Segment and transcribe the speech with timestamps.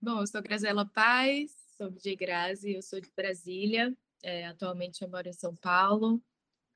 [0.00, 5.08] Bom, eu sou Graziela Paz, sou Vijay Grazi, eu sou de Brasília, é, atualmente eu
[5.08, 6.20] moro em São Paulo.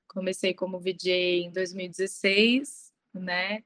[0.09, 2.86] Comecei como VJ em 2016
[3.21, 3.63] né?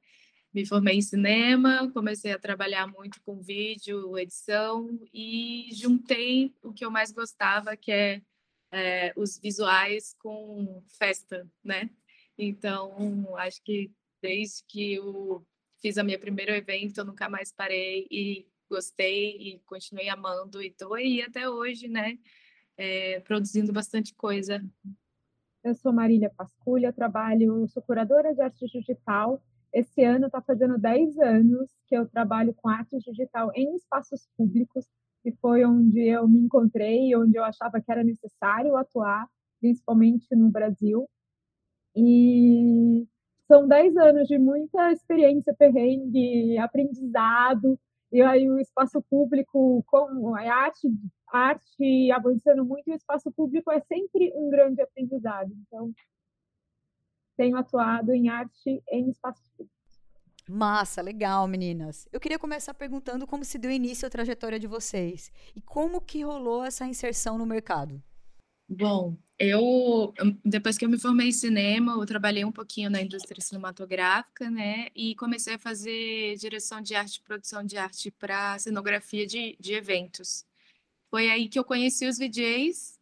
[0.53, 6.85] Me formei em cinema, comecei a trabalhar muito com vídeo, edição e juntei o que
[6.85, 8.23] eu mais gostava, que é,
[8.73, 11.89] é os visuais com festa, né?
[12.37, 15.47] Então, acho que desde que eu
[15.81, 20.69] fiz a minha primeiro evento, eu nunca mais parei e gostei e continuei amando e
[20.69, 22.19] estou aí até hoje, né?
[22.77, 24.65] É, produzindo bastante coisa
[25.63, 29.41] eu sou Marília Pasculha, trabalho, sou curadora de arte digital.
[29.73, 34.87] Esse ano está fazendo 10 anos que eu trabalho com arte digital em espaços públicos,
[35.23, 39.29] que foi onde eu me encontrei, onde eu achava que era necessário atuar,
[39.61, 41.09] principalmente no Brasil.
[41.95, 43.07] E
[43.47, 47.79] são 10 anos de muita experiência perrengue, aprendizado,
[48.13, 50.89] e aí o espaço público, com a arte,
[51.33, 55.53] a arte avançando muito, e o espaço público é sempre um grande aprendizado.
[55.67, 55.93] Então,
[57.37, 59.81] tenho atuado em arte em espaços públicos.
[60.49, 62.09] Massa, legal, meninas.
[62.13, 66.25] Eu queria começar perguntando como se deu início a trajetória de vocês e como que
[66.25, 68.03] rolou essa inserção no mercado.
[68.73, 70.15] Bom, eu
[70.45, 74.87] depois que eu me formei em cinema, eu trabalhei um pouquinho na indústria cinematográfica, né?
[74.95, 80.47] E comecei a fazer direção de arte, produção de arte para cenografia de, de eventos.
[81.11, 82.97] Foi aí que eu conheci os VJs,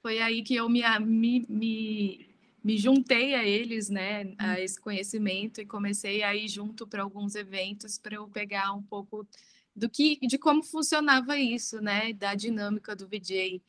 [0.00, 2.30] foi aí que eu me, me, me,
[2.62, 4.32] me juntei a eles, né?
[4.38, 4.54] A hum.
[4.58, 9.26] esse conhecimento e comecei a ir junto para alguns eventos para eu pegar um pouco
[9.74, 12.12] do que, de como funcionava isso, né?
[12.12, 13.60] Da dinâmica do VJ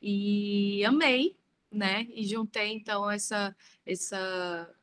[0.00, 1.36] e amei,
[1.70, 2.06] né?
[2.14, 3.54] E juntei então essa
[3.86, 4.74] essa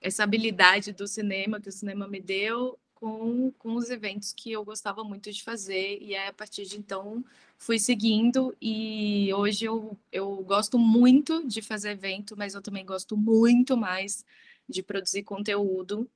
[0.00, 4.64] essa habilidade do cinema que o cinema me deu com, com os eventos que eu
[4.64, 7.24] gostava muito de fazer e aí, a partir de então
[7.58, 13.16] fui seguindo e hoje eu, eu gosto muito de fazer evento, mas eu também gosto
[13.16, 14.24] muito mais
[14.68, 16.08] de produzir conteúdo,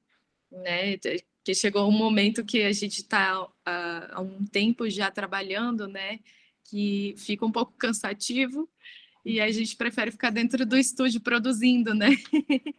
[0.50, 0.96] né?
[1.44, 6.20] Que chegou um momento que a gente está há, há um tempo já trabalhando, né?
[6.68, 8.68] Que fica um pouco cansativo
[9.24, 12.08] e a gente prefere ficar dentro do estúdio produzindo, né?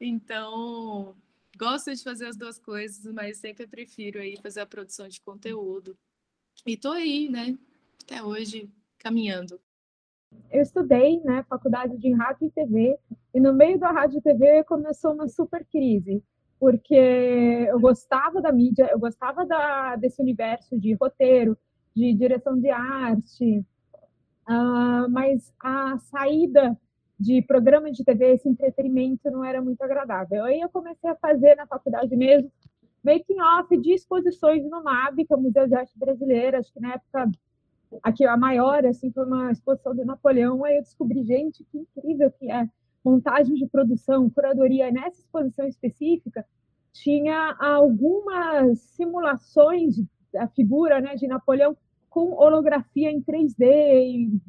[0.00, 1.14] então,
[1.56, 5.96] gosto de fazer as duas coisas, mas sempre prefiro aí fazer a produção de conteúdo.
[6.66, 7.56] E tô aí, né?
[8.02, 9.60] Até hoje caminhando.
[10.50, 12.98] Eu estudei, né, faculdade de rádio e TV,
[13.32, 16.22] e no meio da rádio e TV começou uma super crise,
[16.58, 21.56] porque eu gostava da mídia, eu gostava da, desse universo de roteiro,
[21.96, 23.64] de direção de arte,
[24.48, 26.78] uh, mas a saída
[27.18, 30.44] de programa de TV, esse entretenimento não era muito agradável.
[30.44, 32.52] Aí eu comecei a fazer na faculdade mesmo
[33.02, 36.80] making off de exposições no MAB, que é o Museu de Arte Brasileira, acho que
[36.80, 37.30] na época
[38.02, 42.32] aqui a maior, assim, foi uma exposição do Napoleão, aí eu descobri, gente, que incrível
[42.32, 42.68] que é
[43.04, 46.44] montagem de produção, curadoria, nessa exposição específica,
[46.92, 49.94] tinha algumas simulações
[50.32, 51.76] da figura né, de Napoleão
[52.16, 54.40] com holografia em 3D, e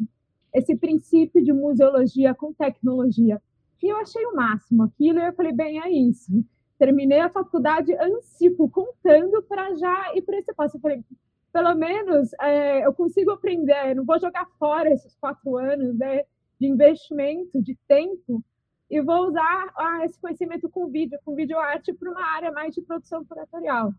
[0.53, 3.41] esse princípio de museologia com tecnologia,
[3.77, 6.31] que eu achei o máximo aquilo, e eu falei, bem, é isso.
[6.79, 10.77] Terminei a faculdade ansio, contando para já ir para esse passo.
[10.77, 11.03] Eu falei,
[11.51, 16.23] pelo menos é, eu consigo aprender, não vou jogar fora esses quatro anos né,
[16.57, 18.41] de investimento, de tempo,
[18.89, 22.81] e vou usar ah, esse conhecimento com vídeo, com videoarte para uma área mais de
[22.81, 23.93] produção curatorial.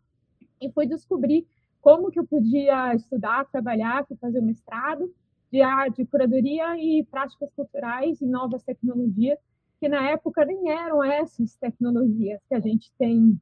[0.58, 1.46] E fui descobrir
[1.80, 5.12] como que eu podia estudar, trabalhar, fazer o mestrado
[5.50, 5.60] de,
[5.94, 9.38] de curadoria e práticas culturais e novas tecnologias,
[9.80, 13.40] que na época nem eram essas tecnologias que a gente tem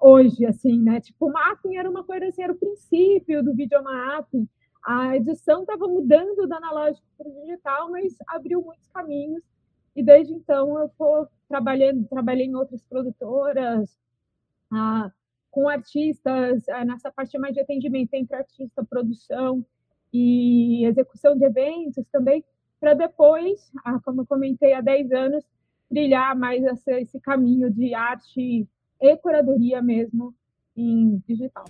[0.00, 1.00] hoje, assim, né?
[1.00, 4.48] Tipo, o mapping era uma coisa assim, era o princípio do videomapping.
[4.82, 9.42] A edição estava mudando do analógico para o digital, mas abriu muitos caminhos.
[9.94, 13.98] E desde então eu estou trabalhando, trabalhei em outras produtoras,
[14.72, 15.10] ah,
[15.50, 19.64] com artistas, nessa parte mais de atendimento entre artista, produção
[20.12, 22.44] e execução de eventos também,
[22.80, 25.44] para depois, ah, como eu comentei, há 10 anos,
[25.88, 28.66] trilhar mais esse caminho de arte
[29.00, 30.34] e curadoria mesmo
[30.76, 31.64] em digital.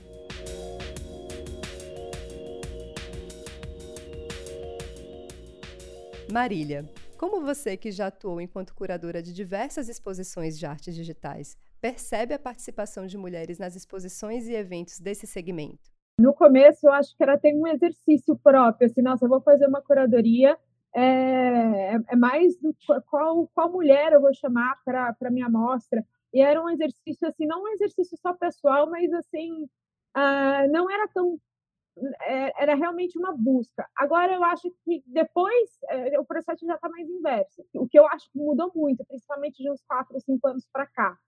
[6.30, 6.88] Marília,
[7.18, 12.38] como você que já atuou enquanto curadora de diversas exposições de artes digitais, percebe a
[12.38, 15.90] participação de mulheres nas exposições e eventos desse segmento?
[16.18, 19.66] No começo, eu acho que ela tem um exercício próprio, assim, nossa, eu vou fazer
[19.66, 20.58] uma curadoria,
[20.94, 26.62] é, é mais do qual, qual mulher eu vou chamar para minha amostra, e era
[26.62, 29.64] um exercício, assim, não um exercício só pessoal, mas, assim,
[30.16, 31.40] uh, não era tão
[32.22, 33.86] é, era realmente uma busca.
[33.96, 37.64] Agora, eu acho que depois é, o processo já está mais inverso.
[37.74, 40.86] O que eu acho que mudou muito, principalmente de uns quatro ou cinco anos para
[40.86, 41.18] cá,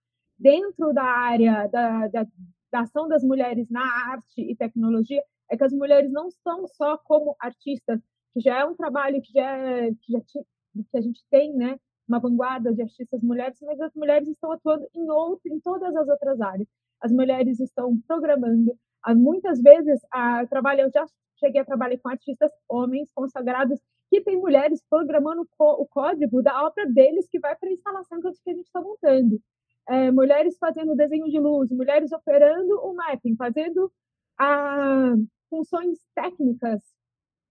[0.42, 2.26] dentro da área da, da,
[2.72, 6.98] da ação das mulheres na arte e tecnologia, é que as mulheres não estão só
[6.98, 8.00] como artistas,
[8.32, 11.78] que já é um trabalho que já, é, que, já que a gente tem, né?
[12.08, 16.08] Uma vanguarda de artistas mulheres, mas as mulheres estão atuando em, outro, em todas as
[16.08, 16.68] outras áreas.
[17.00, 18.76] As mulheres estão programando,
[19.16, 21.04] Muitas vezes, a, trabalho, eu já
[21.40, 26.86] cheguei a trabalhar com artistas homens consagrados que têm mulheres programando o código da obra
[26.86, 29.40] deles que vai para a instalação que a gente está montando.
[29.88, 33.92] É, mulheres fazendo desenho de luz, mulheres operando o mapping, fazendo
[34.38, 35.14] a,
[35.50, 36.80] funções técnicas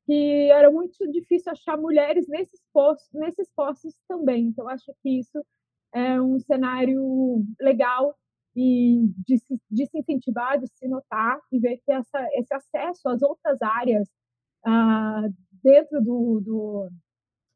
[0.06, 4.46] que era muito difícil achar mulheres nesses postos, nesses postos também.
[4.46, 5.46] Então, acho que isso
[5.94, 8.16] é um cenário legal
[8.56, 9.38] e de
[9.70, 14.10] de se incentivar, de se notar e ver que essa, esse acesso às outras áreas
[14.66, 15.28] ah,
[15.64, 16.90] dentro do, do,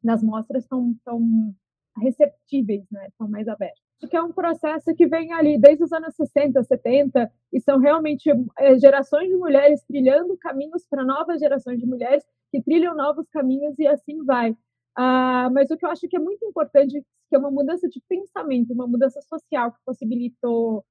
[0.04, 1.54] das mostras estão tão
[1.98, 3.10] receptíveis, né?
[3.20, 3.85] mais abertos.
[4.00, 8.30] Que é um processo que vem ali desde os anos 60, 70, e são realmente
[8.60, 13.80] é, gerações de mulheres trilhando caminhos para novas gerações de mulheres que trilham novos caminhos
[13.80, 14.52] e assim vai.
[14.98, 18.02] Uh, mas o que eu acho que é muito importante, que é uma mudança de
[18.08, 20.86] pensamento, uma mudança social que possibilitou,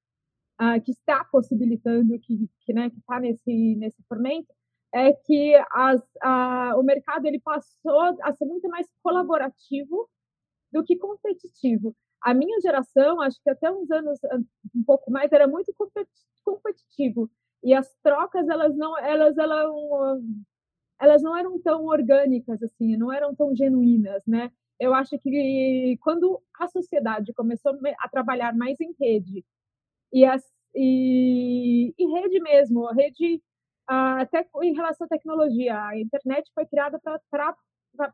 [0.60, 4.52] uh, que está possibilitando, que, que né, está nesse nesse fermento,
[4.94, 6.00] é que as,
[6.76, 10.08] o mercado ele passou a ser muito mais colaborativo
[10.72, 11.94] do que competitivo.
[12.24, 14.18] A minha geração, acho que até uns anos,
[14.74, 15.74] um pouco mais, era muito
[16.44, 17.30] competitivo
[17.62, 19.70] e as trocas elas não elas elas
[21.00, 24.50] elas não eram tão orgânicas assim, não eram tão genuínas, né?
[24.80, 29.44] Eu acho que quando a sociedade começou a trabalhar mais em rede
[30.12, 30.42] e, as,
[30.74, 33.42] e, e rede mesmo, rede
[33.86, 37.56] até em relação à tecnologia, a internet foi criada para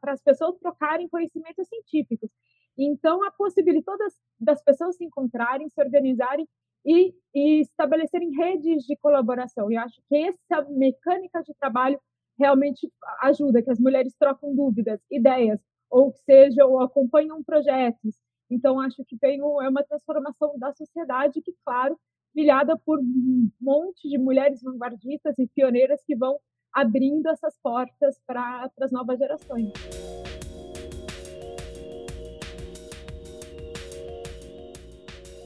[0.05, 2.31] as pessoas trocarem conhecimentos científicos.
[2.79, 6.49] Então, a possibilidade das, das pessoas se encontrarem, se organizarem
[6.85, 9.71] e, e estabelecerem redes de colaboração.
[9.71, 12.01] E acho que essa mecânica de trabalho
[12.39, 12.91] realmente
[13.23, 15.61] ajuda, que as mulheres trocam dúvidas, ideias,
[15.91, 18.17] ou que seja, ou acompanham projetos.
[18.51, 21.99] Então, acho que tem é uma transformação da sociedade que, claro,
[22.33, 26.39] trilhada por um monte de mulheres vanguardistas e pioneiras que vão
[26.73, 29.73] abrindo essas portas para as novas gerações.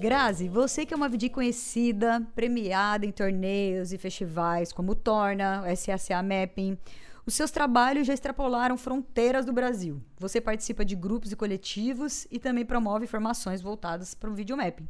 [0.04, 6.22] Grazi, você que é uma VD conhecida, premiada em torneios e festivais como Torna, SACA
[6.22, 6.76] Mapping,
[7.24, 10.02] os seus trabalhos já extrapolaram fronteiras do Brasil.
[10.18, 14.86] Você participa de grupos e coletivos e também promove formações voltadas para o videomapping.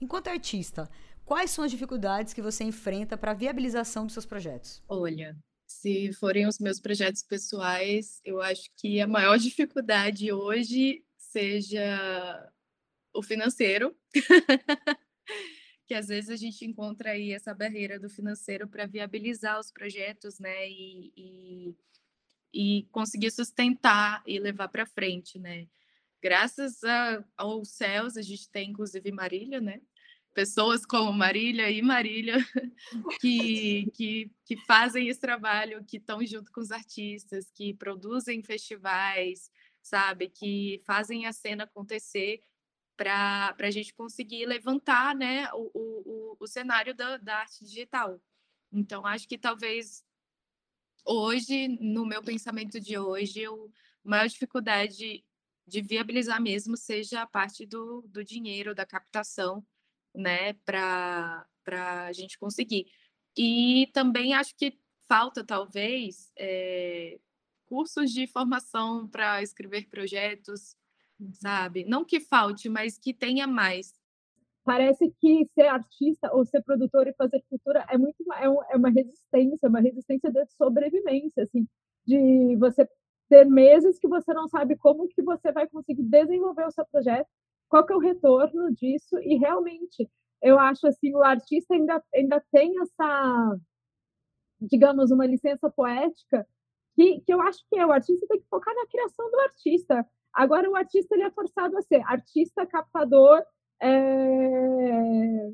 [0.00, 0.88] Enquanto artista,
[1.24, 4.80] quais são as dificuldades que você enfrenta para a viabilização dos seus projetos?
[4.88, 12.48] Olha, se forem os meus projetos pessoais, eu acho que a maior dificuldade hoje seja
[13.14, 13.96] o financeiro,
[15.86, 20.38] que às vezes a gente encontra aí essa barreira do financeiro para viabilizar os projetos,
[20.38, 21.76] né, e, e,
[22.54, 25.68] e, conseguir sustentar e levar para frente, né.
[26.22, 29.80] Graças a, aos céus, a gente tem inclusive Marília, né,
[30.32, 32.36] pessoas como Marília e Marília
[33.20, 39.50] que, que, que fazem esse trabalho, que estão junto com os artistas, que produzem festivais,
[39.82, 42.40] sabe, que fazem a cena acontecer
[43.02, 48.20] para a gente conseguir levantar né, o, o, o cenário da, da arte digital.
[48.72, 50.04] Então, acho que talvez
[51.04, 53.50] hoje, no meu pensamento de hoje, a
[54.04, 55.24] maior dificuldade
[55.66, 59.66] de viabilizar mesmo seja a parte do, do dinheiro, da captação,
[60.14, 61.46] né, para
[62.06, 62.86] a gente conseguir.
[63.36, 64.78] E também acho que
[65.08, 67.18] falta, talvez, é,
[67.66, 70.76] cursos de formação para escrever projetos.
[71.34, 71.84] Sabe?
[71.84, 73.92] Não que falte, mas que tenha mais.
[74.64, 78.76] Parece que ser artista ou ser produtor e fazer cultura é muito é, um, é
[78.76, 81.66] uma resistência, uma resistência de sobrevivência, assim,
[82.06, 82.88] de você
[83.28, 87.28] ter meses que você não sabe como que você vai conseguir desenvolver o seu projeto,
[87.68, 90.08] qual que é o retorno disso e realmente
[90.42, 93.58] eu acho assim o artista ainda ainda tem essa
[94.60, 96.46] digamos uma licença poética
[96.94, 100.06] que, que eu acho que é o artista tem que focar na criação do artista.
[100.34, 103.42] Agora, o artista ele é forçado a ser artista, captador,
[103.80, 105.50] é,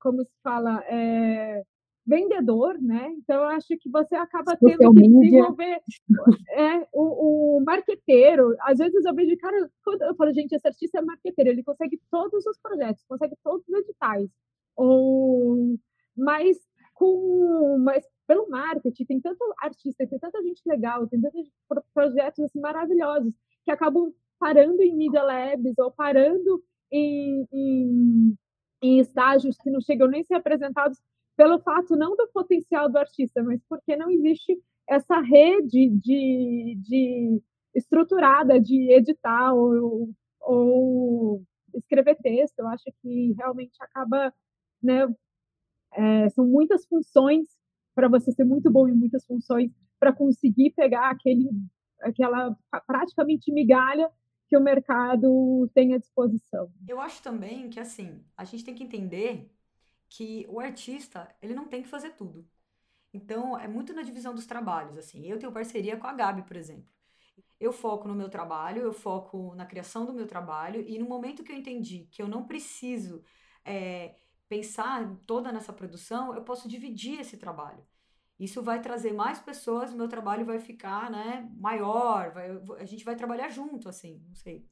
[0.00, 1.62] como se fala, é,
[2.06, 3.12] vendedor, né?
[3.18, 5.80] Então, eu acho que você acaba tendo que desenvolver
[6.50, 8.54] é, o, o marqueteiro.
[8.60, 12.00] Às vezes eu vejo, cara, quando eu falo, gente, esse artista é marqueteiro, ele consegue
[12.10, 14.28] todos os projetos, consegue todos os editais.
[14.76, 15.76] Ou,
[16.16, 16.58] mas
[16.94, 21.50] com, mas pelo marketing, tem tanto artista, tem tanta gente legal, tem tantos
[21.92, 28.36] projetos assim, maravilhosos que acabam parando em media labs ou parando em, em,
[28.82, 30.98] em estágios que não chegam nem a ser apresentados
[31.36, 34.56] pelo fato não do potencial do artista, mas porque não existe
[34.88, 37.42] essa rede de, de
[37.74, 41.42] estruturada de editar ou, ou
[41.74, 42.58] escrever texto.
[42.60, 44.32] Eu acho que realmente acaba,
[44.82, 45.08] né,
[45.92, 47.48] é, são muitas funções
[47.94, 51.48] para você ser muito bom em muitas funções, para conseguir pegar aquele,
[52.04, 52.56] aquela
[52.86, 54.10] praticamente migalha
[54.48, 56.70] que o mercado tem à disposição.
[56.86, 59.50] Eu acho também que assim, a gente tem que entender
[60.08, 62.46] que o artista, ele não tem que fazer tudo.
[63.12, 65.24] Então, é muito na divisão dos trabalhos, assim.
[65.26, 66.92] Eu tenho parceria com a Gabi, por exemplo.
[67.60, 71.42] Eu foco no meu trabalho, eu foco na criação do meu trabalho, e no momento
[71.44, 73.22] que eu entendi que eu não preciso
[73.64, 74.16] é,
[74.48, 77.84] pensar toda nessa produção, eu posso dividir esse trabalho.
[78.38, 83.14] Isso vai trazer mais pessoas, meu trabalho vai ficar, né, maior, vai, a gente vai
[83.14, 84.68] trabalhar junto, assim, não sei.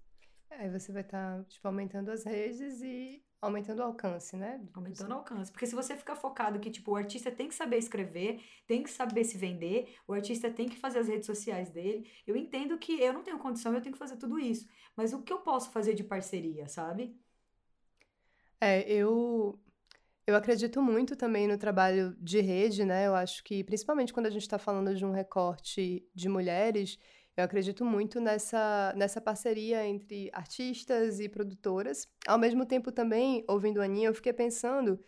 [0.50, 4.60] É, você vai estar, tá, tipo, aumentando as redes e aumentando o alcance, né?
[4.74, 5.50] Aumentando o alcance.
[5.50, 8.90] Porque se você ficar focado que, tipo, o artista tem que saber escrever, tem que
[8.90, 13.00] saber se vender, o artista tem que fazer as redes sociais dele, eu entendo que
[13.00, 14.68] eu não tenho condição, eu tenho que fazer tudo isso.
[14.94, 17.18] Mas o que eu posso fazer de parceria, sabe?
[18.60, 19.58] É, eu
[20.32, 23.06] eu acredito muito também no trabalho de rede, né?
[23.06, 26.98] Eu acho que, principalmente quando a gente está falando de um recorte de mulheres,
[27.36, 32.08] eu acredito muito nessa, nessa parceria entre artistas e produtoras.
[32.26, 34.98] Ao mesmo tempo, também, ouvindo a Aninha, eu fiquei pensando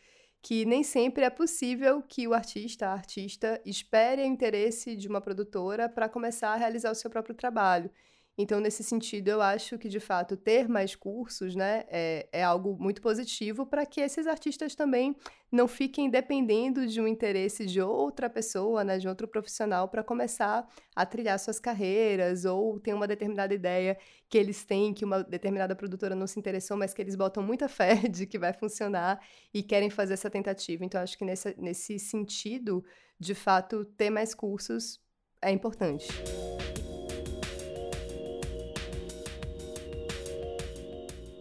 [0.42, 5.20] que nem sempre é possível que o artista, a artista, espere o interesse de uma
[5.20, 7.90] produtora para começar a realizar o seu próprio trabalho.
[8.36, 12.76] Então, nesse sentido, eu acho que, de fato, ter mais cursos né, é, é algo
[12.76, 15.14] muito positivo para que esses artistas também
[15.52, 20.66] não fiquem dependendo de um interesse de outra pessoa, né, de outro profissional, para começar
[20.96, 23.96] a trilhar suas carreiras ou ter uma determinada ideia
[24.28, 27.68] que eles têm, que uma determinada produtora não se interessou, mas que eles botam muita
[27.68, 30.84] fé de que vai funcionar e querem fazer essa tentativa.
[30.84, 32.84] Então, acho que nesse, nesse sentido,
[33.16, 35.00] de fato, ter mais cursos
[35.40, 36.08] é importante.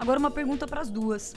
[0.04, 1.34] Agora uma pergunta para as duas.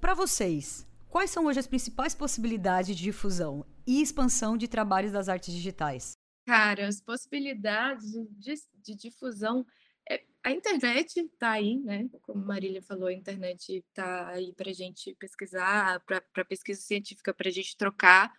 [0.00, 5.28] Para vocês, quais são hoje as principais possibilidades de difusão e expansão de trabalhos das
[5.28, 6.12] artes digitais?
[6.46, 9.66] Cara, as possibilidades de, de difusão.
[10.08, 12.08] É, a internet está aí, né?
[12.22, 17.48] Como Marília falou, a internet está aí para a gente pesquisar, para pesquisa científica, para
[17.48, 18.32] a gente trocar,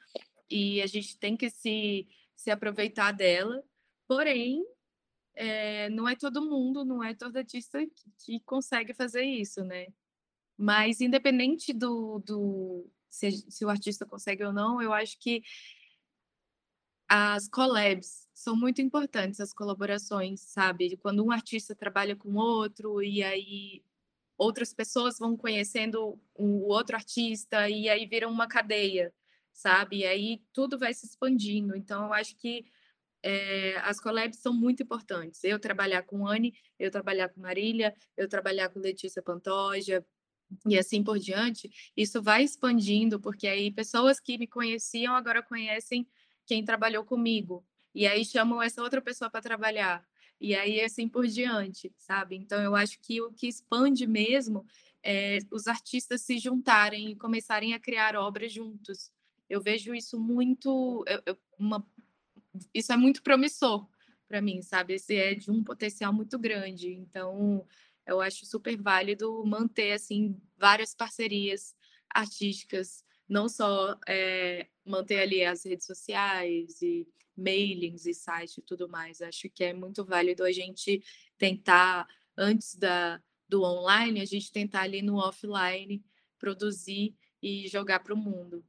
[0.49, 3.61] e a gente tem que se, se aproveitar dela.
[4.07, 4.63] Porém,
[5.39, 7.79] é, não é todo mundo, não é todo artista
[8.25, 9.87] que, consegue fazer isso, né?
[10.57, 15.41] Mas independente do, do se, se, o artista consegue ou não, eu acho que
[17.07, 20.97] as collabs são muito importantes, as colaborações, sabe?
[20.97, 23.81] Quando um artista trabalha com outro e aí
[24.37, 29.13] outras pessoas vão conhecendo o outro artista e aí vira uma cadeia,
[29.53, 29.99] sabe?
[29.99, 31.77] E aí tudo vai se expandindo.
[31.77, 32.65] Então eu acho que
[33.21, 35.43] é, as collabs são muito importantes.
[35.43, 40.05] Eu trabalhar com Anne, eu trabalhar com Marília, eu trabalhar com Letícia Pantoja,
[40.65, 46.07] e assim por diante, isso vai expandindo, porque aí pessoas que me conheciam agora conhecem
[46.45, 50.03] quem trabalhou comigo, e aí chamam essa outra pessoa para trabalhar,
[50.41, 52.35] e aí assim por diante, sabe?
[52.35, 54.65] Então eu acho que o que expande mesmo
[55.03, 59.11] é, os artistas se juntarem e começarem a criar obras juntos.
[59.49, 61.03] Eu vejo isso muito,
[61.57, 61.85] uma,
[62.73, 63.87] isso é muito promissor
[64.27, 64.93] para mim, sabe?
[64.93, 66.93] Esse é de um potencial muito grande.
[66.93, 67.65] Então,
[68.05, 71.75] eu acho super válido manter assim várias parcerias
[72.09, 78.89] artísticas, não só é, manter ali as redes sociais e mailings e sites e tudo
[78.89, 79.21] mais.
[79.21, 81.03] Acho que é muito válido a gente
[81.37, 86.03] tentar antes da do online, a gente tentar ali no offline
[86.37, 88.63] produzir e jogar para o mundo.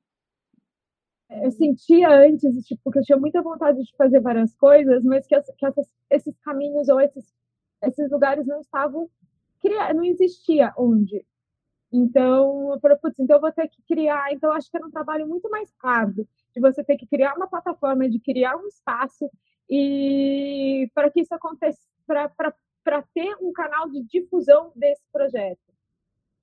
[1.31, 5.41] Eu sentia antes, tipo, que eu tinha muita vontade de fazer várias coisas, mas que,
[5.41, 7.33] que essas, esses caminhos ou esses,
[7.83, 9.09] esses lugares não estavam
[9.95, 11.25] não existia onde.
[11.93, 14.33] Então, eu falei, putz, então eu vou ter que criar.
[14.33, 17.49] Então, acho que era um trabalho muito mais árduo, de você ter que criar uma
[17.49, 19.29] plataforma, de criar um espaço,
[19.69, 25.61] e para que isso aconteça, para ter um canal de difusão desse projeto,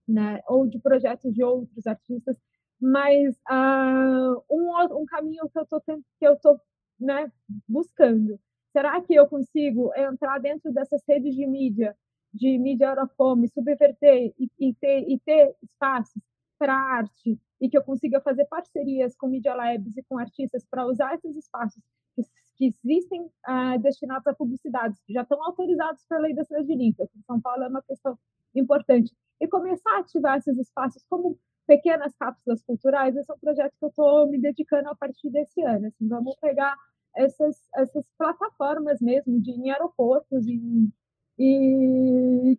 [0.08, 0.42] né?
[0.48, 2.38] ou de projetos de outros artistas.
[2.80, 6.60] Mas uh, um, um caminho que eu estou que eu tô,
[7.00, 7.32] né,
[7.68, 8.40] buscando.
[8.72, 11.96] Será que eu consigo entrar dentro dessas redes de mídia
[12.34, 16.22] de mídia Eurofome, subverter e, e, ter, e ter espaços
[16.58, 20.86] para arte e que eu consiga fazer parcerias com Media Labs e com artistas para
[20.86, 21.82] usar esses espaços
[22.16, 22.22] que,
[22.56, 27.08] que existem uh, destinados a publicidades, que já estão autorizados pela lei da cidade limpa,
[27.08, 28.18] que em São Paulo é uma questão
[28.56, 33.74] importante, e começar a ativar esses espaços como pequenas cápsulas culturais, esse é um projeto
[33.78, 35.88] que eu estou me dedicando a partir desse ano.
[35.88, 36.76] Assim, vamos pegar
[37.16, 40.92] essas, essas plataformas mesmo de em aeroportos, em
[41.40, 42.58] e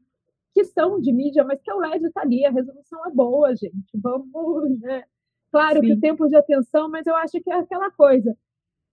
[0.54, 3.90] que são de mídia, mas que o LED está ali, a resolução é boa, gente.
[3.94, 5.04] Vamos, né?
[5.50, 5.86] Claro Sim.
[5.86, 8.36] que o tempo de atenção, mas eu acho que é aquela coisa,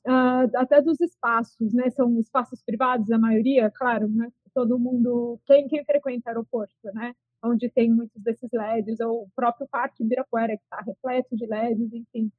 [0.07, 1.89] uh, até dos espaços, né?
[1.91, 4.31] São espaços privados, a maioria, claro, né?
[4.53, 7.13] Todo mundo, quem, quem frequenta aeroporto, né?
[7.45, 11.93] Onde tem muitos desses LEDs, ou o próprio Parque Ibirapuera, que está repleto de LEDs,
[11.93, 12.31] enfim.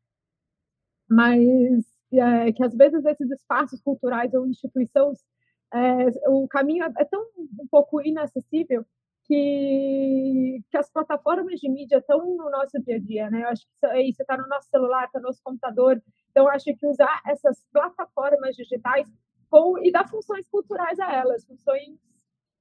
[1.08, 5.18] Mas é, que às vezes esses espaços culturais ou instituições
[5.72, 8.84] é, o caminho é, é tão um pouco inacessível
[9.26, 13.42] que, que as plataformas de mídia estão no nosso dia a dia, né?
[13.42, 16.00] Eu acho que é isso, está no nosso celular, está no nosso computador.
[16.30, 19.10] Então, acho que usar essas plataformas digitais
[19.50, 21.98] com, e dar funções culturais a elas, funções,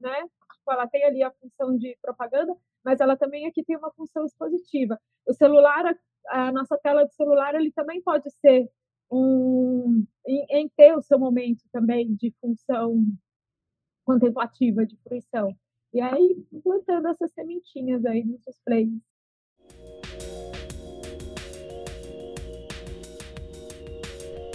[0.05, 0.21] né?
[0.21, 4.23] Tipo, ela tem ali a função de propaganda, mas ela também aqui tem uma função
[4.23, 4.99] expositiva.
[5.27, 8.69] O celular, a, nossa tela de celular, ele também pode ser
[9.11, 13.03] um, em, em, ter o seu momento também de função
[14.05, 15.51] contemplativa, de fruição.
[15.91, 18.91] E aí, plantando essas sementinhas aí nos displays.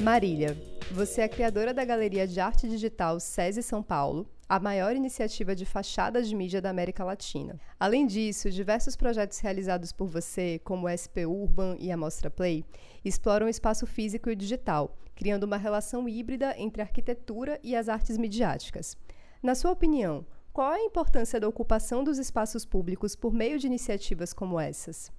[0.00, 0.56] Marília,
[0.92, 5.64] você é criadora da Galeria de Arte Digital SESI São Paulo, a maior iniciativa de
[5.64, 7.56] fachadas de mídia da América Latina.
[7.78, 12.64] Além disso, diversos projetos realizados por você, como o SP Urban e a Mostra Play,
[13.04, 17.88] exploram o espaço físico e digital, criando uma relação híbrida entre a arquitetura e as
[17.88, 18.96] artes midiáticas.
[19.40, 23.68] Na sua opinião, qual é a importância da ocupação dos espaços públicos por meio de
[23.68, 25.12] iniciativas como essas?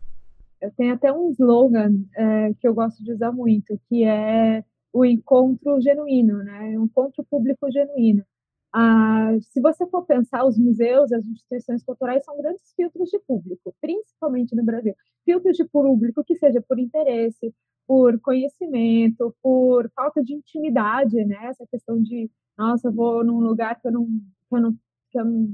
[0.59, 5.05] Eu tenho até um slogan é, que eu gosto de usar muito, que é o
[5.05, 6.77] encontro genuíno, né?
[6.77, 8.25] O encontro público genuíno.
[8.73, 13.75] Ah, se você for pensar, os museus, as instituições culturais são grandes filtros de público,
[13.81, 14.93] principalmente no Brasil.
[15.25, 17.53] Filtros de público que seja por interesse,
[17.85, 21.47] por conhecimento, por falta de intimidade, né?
[21.47, 24.71] Essa questão de, nossa, eu vou num lugar que eu não, que eu não,
[25.11, 25.49] que eu não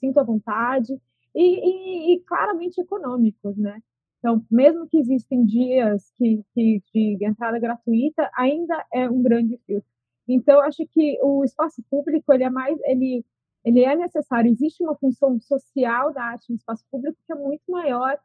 [0.00, 0.92] sinto a vontade,
[1.34, 3.80] e, e, e claramente econômicos, né?
[4.18, 6.82] Então, mesmo que existem dias que, que,
[7.16, 9.88] de entrada gratuita, ainda é um grande filtro.
[10.28, 13.24] Então, acho que o espaço público ele é mais, ele,
[13.64, 14.50] ele é necessário.
[14.50, 18.18] Existe uma função social da arte no espaço público que é muito maior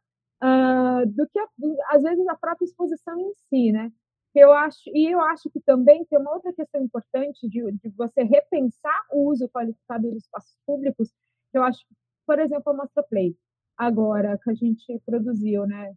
[0.44, 1.48] uh, do que a,
[1.90, 3.92] às vezes a própria exposição em si, né?
[4.36, 8.24] Eu acho e eu acho que também tem uma outra questão importante de, de você
[8.24, 11.12] repensar o uso qualificado dos espaços públicos.
[11.54, 11.84] Eu acho,
[12.26, 13.36] por exemplo, a Mostra Play,
[13.76, 15.96] agora que a gente produziu, né?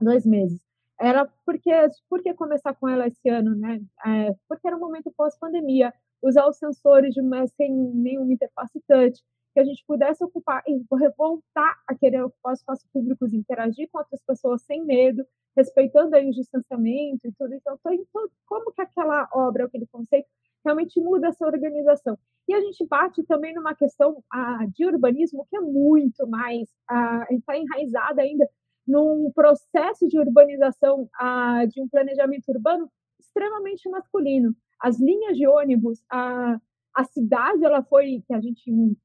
[0.00, 0.67] Dois meses
[1.00, 1.70] era porque
[2.08, 3.80] por que começar com ela esse ano, né?
[4.06, 7.20] É, porque era um momento pós-pandemia, usar os sensores de
[7.56, 9.22] sem nenhuma interface touch,
[9.54, 10.84] que a gente pudesse ocupar e
[11.16, 15.24] voltar a querer ocupar os espaços públicos, interagir com outras pessoas sem medo,
[15.56, 17.54] respeitando aí o distanciamento e tudo.
[17.54, 20.28] Então, então como que aquela obra, aquele conceito,
[20.64, 22.18] realmente muda essa organização?
[22.48, 27.26] E a gente bate também numa questão ah, de urbanismo que é muito mais, ah,
[27.30, 28.48] está enraizada ainda
[28.88, 34.56] num processo de urbanização, ah, de um planejamento urbano extremamente masculino.
[34.80, 36.58] As linhas de ônibus, a,
[36.94, 38.96] a cidade, ela foi, que a gente, em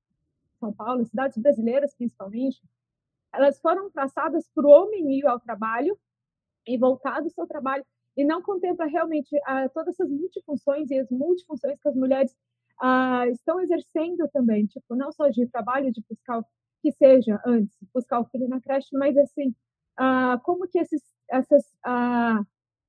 [0.57, 2.61] São Paulo, cidades brasileiras principalmente,
[3.33, 5.99] elas foram traçadas para o homem ir ao trabalho
[6.65, 11.09] e voltar do seu trabalho e não contempla realmente uh, todas essas multifunções e as
[11.09, 12.31] multifunções que as mulheres
[12.81, 16.41] uh, estão exercendo também, tipo, não só de trabalho, de buscar
[16.81, 19.55] que seja antes, buscar o filho na creche, mas assim,
[19.99, 21.63] uh, como que esses, essas,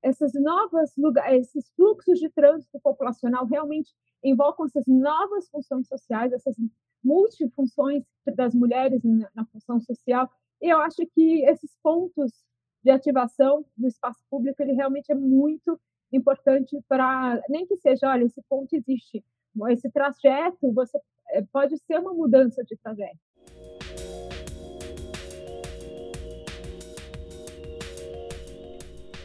[0.02, 0.92] essas novas
[1.32, 6.56] esses fluxos de trânsito populacional realmente invocam essas novas funções sociais, essas
[7.02, 8.02] multifunções
[8.34, 12.32] das mulheres na, na função social, e eu acho que esses pontos
[12.82, 15.78] de ativação do espaço público, ele realmente é muito
[16.12, 19.24] importante para, nem que seja, olha, esse ponto existe,
[19.70, 20.98] esse trajeto, você
[21.30, 23.18] eh, pode ser uma mudança de trajeto.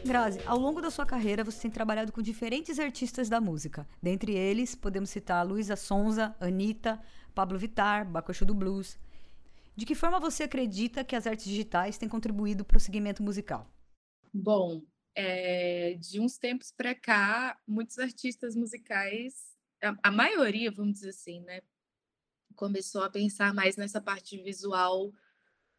[0.05, 3.87] Grazi, ao longo da sua carreira você tem trabalhado com diferentes artistas da música.
[4.01, 6.99] Dentre eles, podemos citar Luísa Sonza, Anitta,
[7.35, 8.97] Pablo Vittar, Bacuxu do Blues.
[9.75, 13.69] De que forma você acredita que as artes digitais têm contribuído para o segmento musical?
[14.33, 14.81] Bom,
[15.15, 21.41] é, de uns tempos para cá, muitos artistas musicais, a, a, maioria, vamos dizer assim,
[21.41, 21.61] né,
[22.55, 25.11] começou a pensar mais nessa parte visual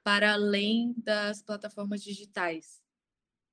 [0.02, 2.80] para além das plataformas digitais,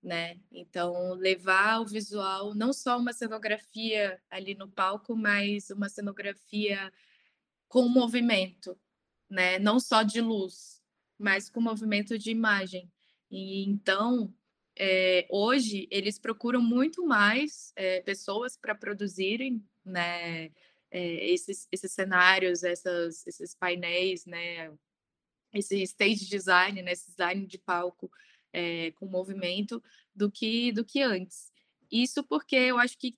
[0.02, 0.40] né?
[0.52, 6.92] Então, levar o visual, não só uma cenografia ali no palco, mas uma cenografia
[7.68, 8.78] com movimento,
[9.30, 9.60] né?
[9.60, 10.82] Não só de luz,
[11.18, 12.92] mas com movimento de imagem.
[13.30, 14.34] E então,
[14.78, 20.52] é, hoje eles procuram muito mais é, pessoas para produzirem, né?
[20.90, 24.72] É, esses, esses cenários, essas, esses painéis, né?
[25.54, 26.92] Esse stage design, né?
[26.92, 28.10] Esse design de palco
[28.96, 29.82] com movimento
[30.16, 31.52] do que do que antes.
[31.92, 33.16] Isso porque eu acho que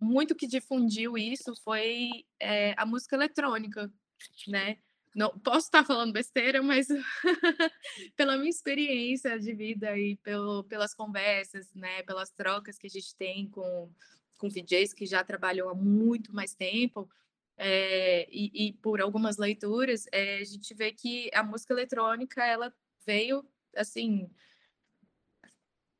[0.00, 2.10] muito que difundiu isso foi
[2.76, 3.90] a música eletrônica,
[4.48, 4.78] né?
[5.14, 6.88] não posso estar falando besteira, mas
[8.16, 13.14] pela minha experiência de vida e pelo, pelas conversas, né, pelas trocas que a gente
[13.14, 13.90] tem com,
[14.36, 17.08] com DJs que já trabalham há muito mais tempo,
[17.56, 22.74] é, e, e, por algumas leituras, é, a gente vê que a música eletrônica ela
[23.06, 24.30] veio assim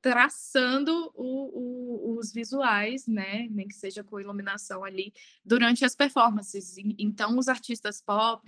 [0.05, 6.75] traçando o, o, os visuais, né, nem que seja com iluminação ali durante as performances.
[6.99, 8.43] Então, os artistas pop,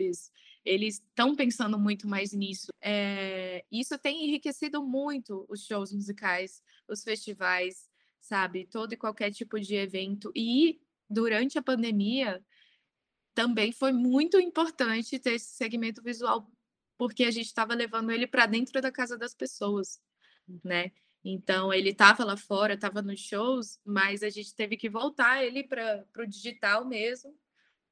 [0.62, 2.70] eles estão pensando muito mais nisso.
[2.78, 7.88] É, isso tem enriquecido muito os shows musicais, os festivais,
[8.20, 10.30] sabe, todo e qualquer tipo de evento.
[10.36, 12.44] E durante a pandemia
[13.34, 16.50] também foi muito importante ter esse segmento visual,
[16.96, 20.00] porque a gente estava levando ele para dentro da casa das pessoas,
[20.64, 20.92] né?
[21.24, 25.64] Então, ele estava lá fora, estava nos shows, mas a gente teve que voltar ele
[25.64, 27.36] para o digital mesmo,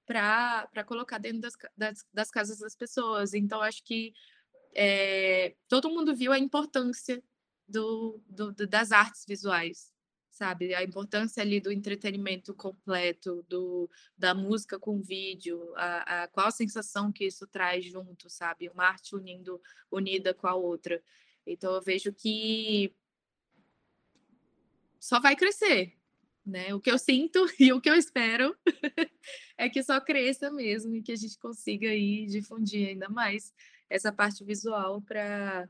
[0.07, 3.35] para colocar dentro das, das, das, casas das pessoas.
[3.35, 4.13] Então, acho que
[4.75, 7.23] é, todo mundo viu a importância
[7.67, 9.94] do, do, do, das artes visuais,
[10.35, 10.75] sabe?
[10.75, 16.51] A importância ali do entretenimento completo, do, da música com vídeo, a, a, qual a
[16.51, 18.69] sensação que isso traz junto, sabe?
[18.69, 21.01] Uma arte unindo, unida com a outra.
[21.47, 22.93] Então, eu vejo que
[24.99, 25.97] só vai crescer,
[26.45, 26.75] né?
[26.75, 28.57] O que eu sinto e o que eu espero
[29.57, 33.55] é que só cresça mesmo e que a gente consiga aí difundir ainda mais
[33.89, 35.69] essa parte visual para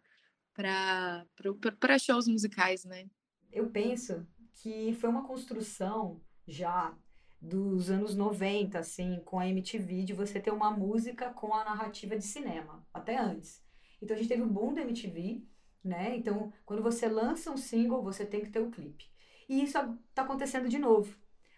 [0.54, 3.10] para shows musicais, né?
[3.52, 6.96] Eu penso que foi uma construção já
[7.40, 12.16] dos anos 90, assim, com a MTV, de você ter uma música com a narrativa
[12.16, 13.62] de cinema, até antes.
[14.00, 15.42] Então a gente teve o boom da MTV,
[15.82, 16.16] né?
[16.16, 19.04] Então, quando você lança um single, você tem que ter o clipe.
[19.48, 21.14] E isso está acontecendo de novo.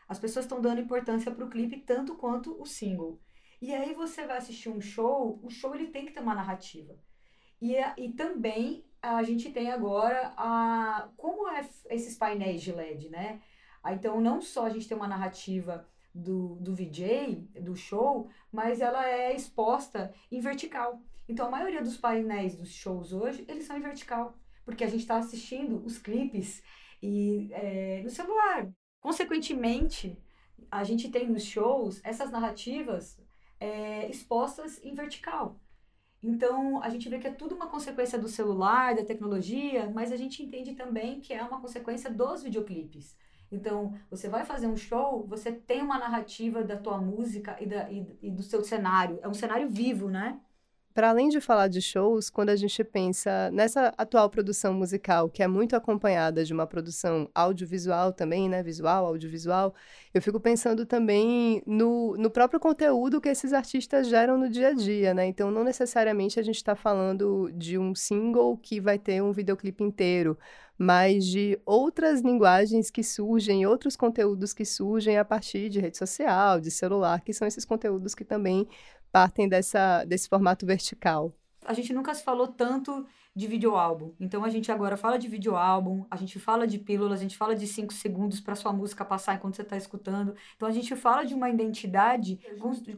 [0.08, 3.20] As pessoas estão dando importância para o clipe tanto quanto o single.
[3.60, 6.98] E aí você vai assistir um show, o show ele tem que ter uma narrativa.
[7.60, 13.40] E, e também a gente tem agora a como é esses painéis de LED, né?
[13.82, 18.80] Ah, então não só a gente tem uma narrativa do, do VJ, do show, mas
[18.80, 21.00] ela é exposta em vertical.
[21.28, 25.00] Então a maioria dos painéis dos shows hoje, eles são em vertical, porque a gente
[25.00, 26.62] está assistindo os clipes
[27.00, 28.68] e é, no celular.
[29.00, 30.18] Consequentemente,
[30.70, 33.20] a gente tem nos shows essas narrativas
[33.60, 35.60] é, expostas em vertical.
[36.26, 40.16] Então, a gente vê que é tudo uma consequência do celular, da tecnologia, mas a
[40.16, 43.16] gente entende também que é uma consequência dos videoclipes.
[43.50, 47.88] Então, você vai fazer um show, você tem uma narrativa da tua música e, da,
[47.88, 49.20] e, e do seu cenário.
[49.22, 50.40] É um cenário vivo, né?
[50.96, 55.42] Para além de falar de shows, quando a gente pensa nessa atual produção musical, que
[55.42, 58.62] é muito acompanhada de uma produção audiovisual também, né?
[58.62, 59.74] Visual, audiovisual,
[60.14, 64.72] eu fico pensando também no, no próprio conteúdo que esses artistas geram no dia a
[64.72, 65.26] dia, né?
[65.26, 69.84] Então, não necessariamente a gente está falando de um single que vai ter um videoclipe
[69.84, 70.38] inteiro,
[70.78, 76.60] mas de outras linguagens que surgem, outros conteúdos que surgem a partir de rede social,
[76.60, 78.66] de celular, que são esses conteúdos que também
[79.12, 81.32] partem dessa, desse formato vertical.
[81.64, 84.14] A gente nunca se falou tanto de videoálbum.
[84.18, 87.54] Então a gente agora fala de videoálbum, a gente fala de pílulas, a gente fala
[87.54, 90.34] de cinco segundos para sua música passar enquanto você está escutando.
[90.56, 92.38] Então a gente fala de uma identidade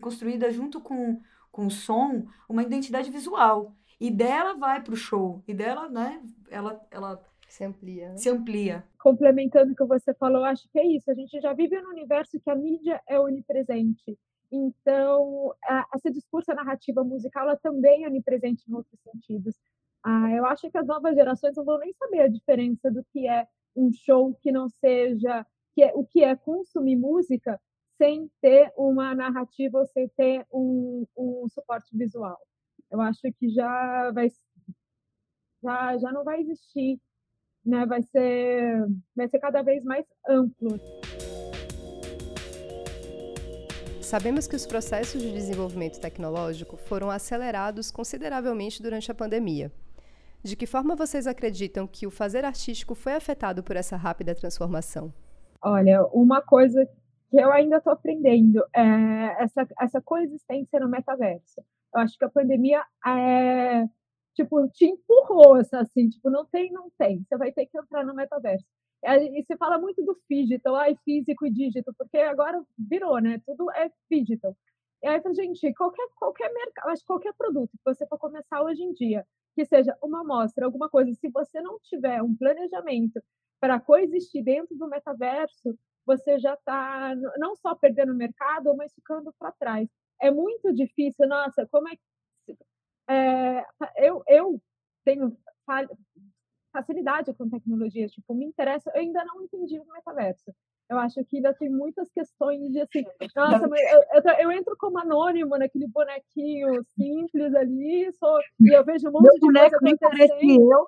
[0.00, 3.74] construída junto com, com o som, uma identidade visual.
[4.00, 5.42] E dela vai para o show.
[5.48, 8.10] E dela, né, ela, ela se amplia.
[8.10, 8.16] Né?
[8.16, 8.84] Se amplia.
[8.96, 11.10] Complementando o que você falou, acho que é isso.
[11.10, 14.16] A gente já vive num universo que a mídia é onipresente.
[14.50, 15.54] Então,
[15.94, 19.54] essa discurso, a narrativa musical, ela também é onipresente em outros sentidos.
[20.02, 23.28] Ah, eu acho que as novas gerações não vão nem saber a diferença do que
[23.28, 27.60] é um show que não seja que é, o que é consumir música
[27.96, 32.38] sem ter uma narrativa ou sem ter um, um suporte visual.
[32.90, 34.28] Eu acho que já vai
[35.62, 37.00] já, já não vai existir,
[37.64, 37.84] né?
[37.86, 40.78] Vai ser vai ser cada vez mais amplo.
[44.08, 49.70] Sabemos que os processos de desenvolvimento tecnológico foram acelerados consideravelmente durante a pandemia.
[50.42, 55.12] De que forma vocês acreditam que o fazer artístico foi afetado por essa rápida transformação?
[55.62, 56.88] Olha, uma coisa
[57.28, 61.60] que eu ainda estou aprendendo é essa, essa coexistência no metaverso.
[61.94, 63.84] Eu acho que a pandemia é,
[64.34, 67.22] tipo, te empurrou, assim, tipo, não tem, não tem.
[67.28, 68.64] Você vai ter que entrar no metaverso.
[69.04, 73.40] E se fala muito do digital, ai, físico e digital, porque agora virou, né?
[73.46, 74.56] Tudo é digital.
[75.02, 78.92] E aí, gente, qualquer, qualquer mercado, acho qualquer produto que você for começar hoje em
[78.92, 83.22] dia, que seja uma amostra, alguma coisa, se você não tiver um planejamento
[83.60, 89.32] para coexistir dentro do metaverso, você já está não só perdendo o mercado, mas ficando
[89.38, 89.88] para trás.
[90.20, 92.56] É muito difícil, nossa, como é que.
[93.10, 93.64] É,
[93.96, 94.60] eu, eu
[95.04, 95.36] tenho
[96.72, 100.52] facilidade com tecnologias, tipo, me interessa, eu ainda não entendi o metaverso.
[100.88, 103.04] Eu acho que ainda tem muitas questões de assim,
[103.36, 109.08] nossa, eu, eu, eu entro como anônimo naquele bonequinho simples ali, sou, e eu vejo
[109.08, 110.72] um monte Meu de coisa acontecendo.
[110.72, 110.86] Eu.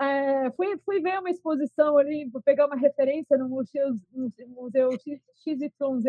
[0.00, 4.30] É, é, fui, fui ver uma exposição ali, vou pegar uma referência no museu, no
[4.48, 6.04] museu XYZ,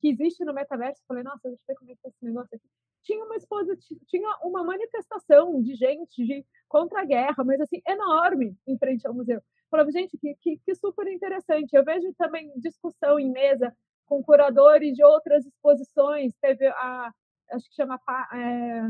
[0.00, 1.02] que existe no metaverso.
[1.06, 2.68] Falei, nossa, deixa eu ver como é que é esse negócio aqui
[3.02, 8.56] tinha uma exposição, tinha uma manifestação de gente de contra a guerra, mas assim, enorme
[8.66, 9.42] em frente ao museu.
[9.70, 11.74] Falava, gente, que, que, que super interessante.
[11.74, 13.74] Eu vejo também discussão em mesa
[14.06, 16.34] com curadores de outras exposições.
[16.40, 17.12] Teve a,
[17.52, 18.00] acho que chama
[18.34, 18.82] é,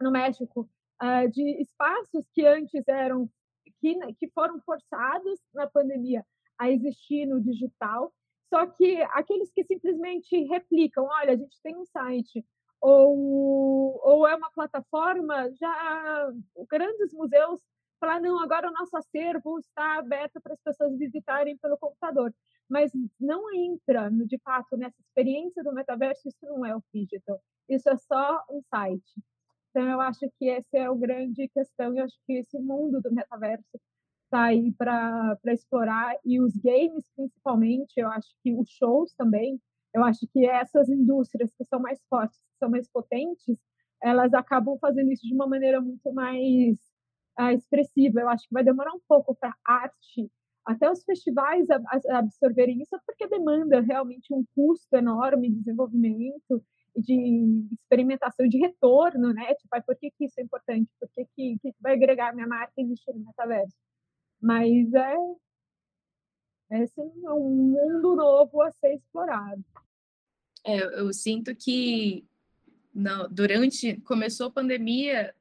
[0.00, 0.68] no México,
[1.02, 3.28] é, de espaços que antes eram
[3.80, 6.24] que, que foram forçados na pandemia
[6.58, 8.12] a existir no digital.
[8.48, 12.44] Só que aqueles que simplesmente replicam, olha, a gente tem um site,
[12.80, 16.32] ou, ou é uma plataforma, já
[16.68, 17.60] grandes museus
[18.00, 22.34] falar, não, agora o nosso acervo está aberto para as pessoas visitarem pelo computador.
[22.68, 22.90] Mas
[23.20, 27.96] não entra, de fato, nessa experiência do metaverso, isso não é o digital, isso é
[27.96, 29.22] só um site.
[29.70, 33.12] Então, eu acho que essa é a grande questão, eu acho que esse mundo do
[33.12, 33.78] metaverso
[34.24, 39.60] está aí para explorar, e os games, principalmente, eu acho que os shows também,
[39.94, 43.58] eu acho que essas indústrias que são mais fortes, que são mais potentes,
[44.02, 46.76] elas acabam fazendo isso de uma maneira muito mais
[47.38, 48.20] uh, expressiva.
[48.20, 50.30] Eu acho que vai demorar um pouco para arte,
[50.64, 51.66] até os festivais
[52.10, 56.62] absorverem isso, porque demanda realmente um custo enorme de desenvolvimento,
[56.96, 59.54] de experimentação, de retorno, né?
[59.54, 60.88] Tipo, por que, que isso é importante?
[60.98, 63.74] Por que, que, que vai agregar minha marca existir no metaverso?
[64.40, 65.16] Mas é,
[66.70, 69.64] esse é um mundo novo a ser explorado.
[70.64, 72.26] É, eu sinto que
[72.94, 75.34] não, durante começou a pandemia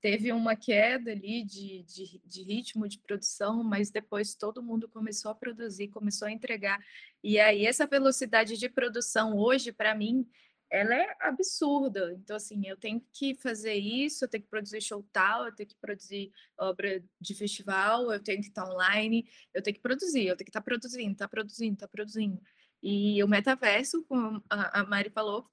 [0.00, 5.30] teve uma queda ali de, de, de, ritmo de produção, mas depois todo mundo começou
[5.30, 6.78] a produzir, começou a entregar.
[7.22, 10.26] E aí essa velocidade de produção hoje, para mim,
[10.70, 12.12] ela é absurda.
[12.14, 15.68] Então, assim, eu tenho que fazer isso, eu tenho que produzir show tal, eu tenho
[15.68, 20.36] que produzir obra de festival, eu tenho que estar online, eu tenho que produzir, eu
[20.36, 22.40] tenho que estar produzindo, estar tá produzindo, estar tá produzindo.
[22.82, 25.50] E o metaverso, como a Mari falou,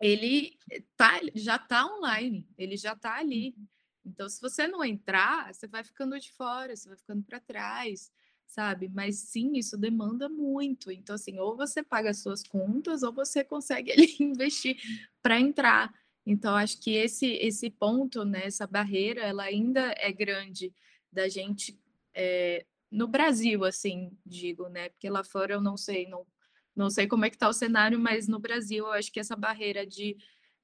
[0.00, 0.56] ele
[0.96, 3.54] tá, já está online, ele já está ali.
[3.56, 3.66] Uhum.
[4.06, 8.10] Então, se você não entrar, você vai ficando de fora, você vai ficando para trás
[8.50, 8.88] sabe?
[8.88, 10.90] Mas sim, isso demanda muito.
[10.90, 14.76] Então, assim, ou você paga as suas contas, ou você consegue ali investir
[15.22, 15.94] para entrar.
[16.26, 20.74] Então, acho que esse, esse ponto, né, essa barreira, ela ainda é grande
[21.12, 21.80] da gente,
[22.12, 26.26] é, no Brasil, assim, digo, né, porque lá fora eu não sei, não,
[26.74, 29.36] não sei como é que está o cenário, mas no Brasil eu acho que essa
[29.36, 30.16] barreira de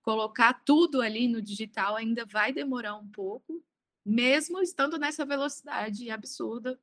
[0.02, 3.64] colocar tudo ali no digital ainda vai demorar um pouco,
[4.04, 6.78] mesmo estando nessa velocidade absurda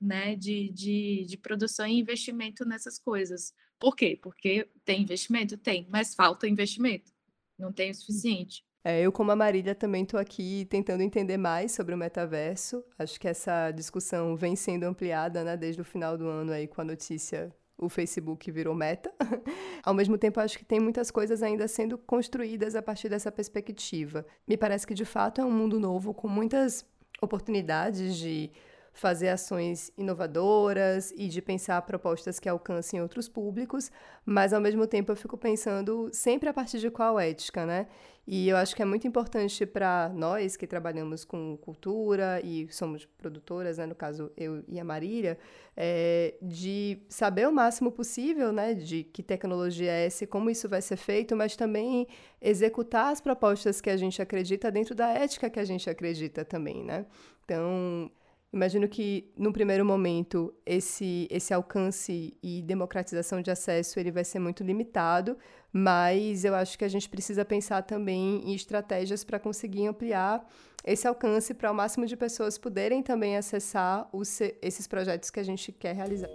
[0.00, 3.54] né, de, de, de produção e investimento nessas coisas.
[3.78, 4.18] Por quê?
[4.20, 5.56] Porque tem investimento?
[5.56, 7.12] Tem, mas falta investimento.
[7.58, 8.62] Não tem o suficiente.
[8.82, 12.82] É, eu, como a Marília, também estou aqui tentando entender mais sobre o metaverso.
[12.98, 16.80] Acho que essa discussão vem sendo ampliada né, desde o final do ano aí com
[16.80, 19.12] a notícia o Facebook virou meta.
[19.82, 24.26] Ao mesmo tempo, acho que tem muitas coisas ainda sendo construídas a partir dessa perspectiva.
[24.46, 26.84] Me parece que, de fato, é um mundo novo com muitas
[27.22, 28.50] oportunidades de
[28.92, 33.90] fazer ações inovadoras e de pensar propostas que alcancem outros públicos,
[34.24, 37.86] mas ao mesmo tempo eu fico pensando sempre a partir de qual ética, né?
[38.26, 43.04] E eu acho que é muito importante para nós que trabalhamos com cultura e somos
[43.04, 45.36] produtoras, né, no caso eu e a Marília,
[45.76, 50.68] é, de saber o máximo possível, né, de que tecnologia é essa e como isso
[50.68, 52.06] vai ser feito, mas também
[52.40, 56.84] executar as propostas que a gente acredita dentro da ética que a gente acredita também,
[56.84, 57.06] né?
[57.44, 58.10] Então,
[58.52, 64.40] Imagino que, no primeiro momento, esse, esse alcance e democratização de acesso ele vai ser
[64.40, 65.38] muito limitado,
[65.72, 70.44] mas eu acho que a gente precisa pensar também em estratégias para conseguir ampliar
[70.84, 75.44] esse alcance para o máximo de pessoas poderem também acessar os, esses projetos que a
[75.44, 76.30] gente quer realizar.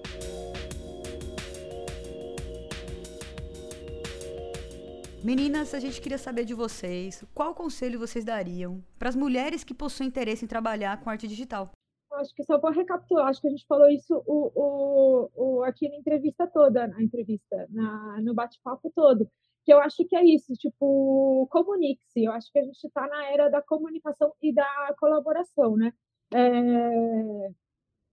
[5.21, 9.73] Meninas, a gente queria saber de vocês qual conselho vocês dariam para as mulheres que
[9.73, 11.73] possuem interesse em trabalhar com arte digital
[12.17, 15.89] acho que só vou recapitular, acho que a gente falou isso o, o, o aqui
[15.89, 19.29] na entrevista toda, na entrevista, na, no bate-papo todo,
[19.63, 23.25] que eu acho que é isso, tipo, comunique-se, eu acho que a gente está na
[23.31, 25.93] era da comunicação e da colaboração, né?
[26.33, 27.51] É,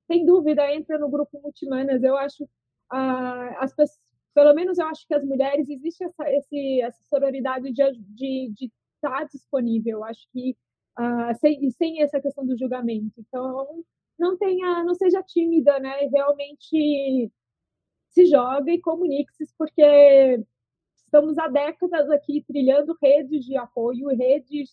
[0.07, 2.49] sem dúvida, entra no grupo Multimanas, eu acho,
[2.91, 4.01] ah, as pessoas,
[4.35, 8.73] pelo menos eu acho que as mulheres, existe essa, esse, essa sororidade de, de, de
[8.97, 10.57] estar disponível, eu acho que
[10.98, 13.12] uh, sem, sem essa questão do julgamento.
[13.18, 13.85] Então,
[14.18, 16.09] não tenha, não seja tímida, né?
[16.12, 17.33] Realmente
[18.11, 20.44] se joga e comunique-se, porque
[21.05, 24.70] estamos há décadas aqui trilhando redes de apoio, redes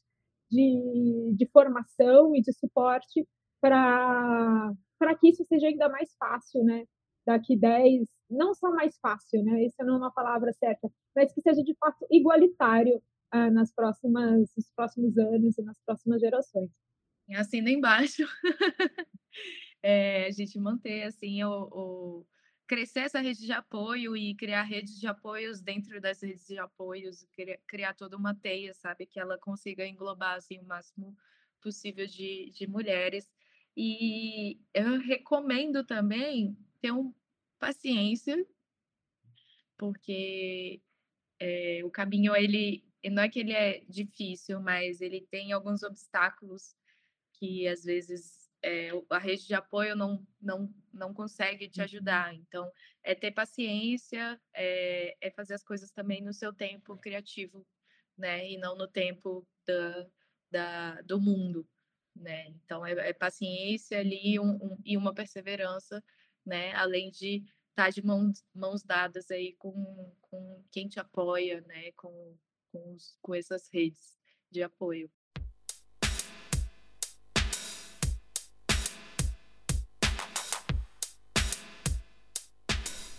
[0.50, 3.28] de, de formação e de suporte
[3.62, 4.74] para
[5.20, 6.86] que isso seja ainda mais fácil, né?
[7.26, 9.66] Daqui 10, não só mais fácil, né?
[9.66, 13.02] Essa não é uma palavra certa, mas que seja de fato igualitário
[13.32, 16.70] ah, nas próximas, nos próximos anos e nas próximas gerações.
[17.36, 18.24] Assina embaixo.
[19.84, 22.28] é, a gente manter assim o, o,
[22.68, 27.26] crescer essa rede de apoio e criar redes de apoios dentro das redes de apoios,
[27.34, 31.16] criar, criar toda uma teia, sabe, que ela consiga englobar assim o máximo
[31.62, 33.32] possível de, de mulheres.
[33.78, 37.14] E eu recomendo também ter um
[37.60, 38.44] paciência,
[39.78, 40.82] porque
[41.40, 46.76] é, o caminho ele não é que ele é difícil, mas ele tem alguns obstáculos
[47.34, 51.86] que às vezes é, a rede de apoio não, não, não consegue te uhum.
[51.86, 52.34] ajudar.
[52.34, 52.70] Então,
[53.04, 57.66] é ter paciência, é, é fazer as coisas também no seu tempo criativo,
[58.18, 58.50] né?
[58.50, 60.08] E não no tempo da,
[60.52, 61.68] da, do mundo,
[62.16, 62.48] né?
[62.50, 66.04] Então, é, é paciência ali um, um, e uma perseverança,
[66.46, 66.74] né?
[66.74, 67.38] Além de
[67.70, 71.92] estar tá de mãos, mãos dadas aí com, com quem te apoia, né?
[71.94, 72.38] Com,
[72.72, 74.18] com, os, com essas redes
[74.52, 75.10] de apoio.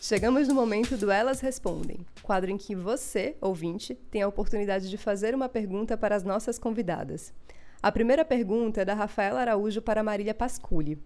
[0.00, 4.98] Chegamos no momento do Elas Respondem, quadro em que você, ouvinte, tem a oportunidade de
[4.98, 7.32] fazer uma pergunta para as nossas convidadas.
[7.80, 10.98] A primeira pergunta é da Rafaela Araújo para Marília Pasculi.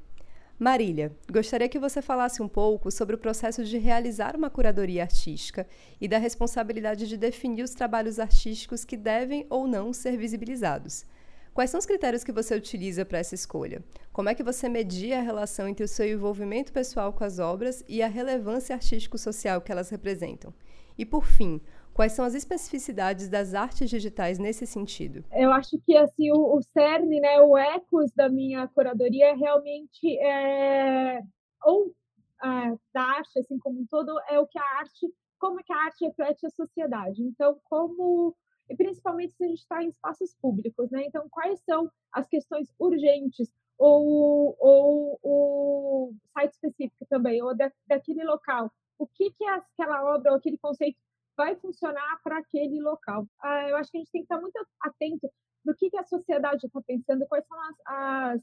[0.59, 5.67] Marília, gostaria que você falasse um pouco sobre o processo de realizar uma curadoria artística
[6.01, 11.05] e da responsabilidade de definir os trabalhos artísticos que devem ou não ser visibilizados.
[11.53, 13.83] Quais são os critérios que você utiliza para essa escolha?
[14.13, 17.83] Como é que você media a relação entre o seu envolvimento pessoal com as obras
[17.89, 20.55] e a relevância artístico-social que elas representam?
[20.97, 21.61] E por fim,
[21.95, 25.25] Quais são as especificidades das artes digitais nesse sentido?
[25.31, 30.19] Eu acho que assim o, o cerne, né, o ecos da minha curadoria é realmente
[30.19, 31.23] é,
[31.65, 31.95] ou
[32.43, 35.07] é, da arte assim como um todo é o que a arte,
[35.39, 37.23] como que a arte reflete a sociedade.
[37.23, 38.35] Então, como
[38.69, 41.05] e principalmente se a gente está em espaços públicos, né?
[41.07, 48.25] Então, quais são as questões urgentes ou, ou o site específico também, ou da, daquele
[48.25, 48.73] local?
[48.99, 50.99] O que, que aquela obra ou aquele conceito
[51.37, 53.27] vai funcionar para aquele local.
[53.43, 55.29] Ah, eu acho que a gente tem que estar muito atento
[55.65, 58.43] no que, que a sociedade está pensando, quais são as, as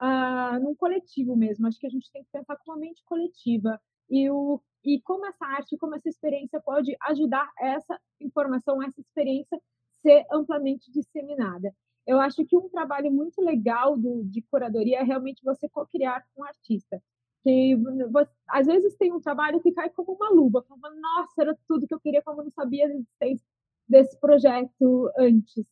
[0.00, 1.66] ah, num coletivo mesmo.
[1.66, 3.80] Acho que a gente tem que pensar com uma mente coletiva
[4.10, 9.58] e o e como essa arte, como essa experiência pode ajudar essa informação, essa experiência
[10.02, 11.74] ser amplamente disseminada.
[12.06, 16.42] Eu acho que um trabalho muito legal do, de curadoria é realmente você co-criar com
[16.42, 17.02] o artista.
[17.44, 17.76] Que
[18.10, 21.86] você, às vezes tem um trabalho que cai como uma luva, falando, nossa, era tudo
[21.86, 23.46] que eu queria, como eu não sabia da existência
[23.88, 25.64] desse projeto antes.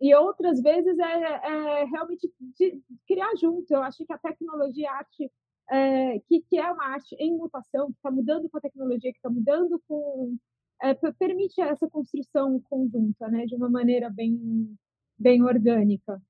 [0.00, 3.70] E outras vezes é, é realmente de criar junto.
[3.72, 5.30] Eu acho que a tecnologia a arte
[5.70, 9.18] é, que, que, é uma arte em mutação, que está mudando com a tecnologia, que
[9.18, 10.36] está mudando com.
[10.80, 14.76] É, permite essa construção conjunta, né, de uma maneira bem,
[15.18, 16.22] bem orgânica.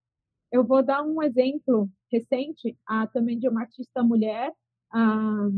[0.50, 4.52] Eu vou dar um exemplo recente ah, também de uma artista mulher.
[4.92, 5.48] Ah,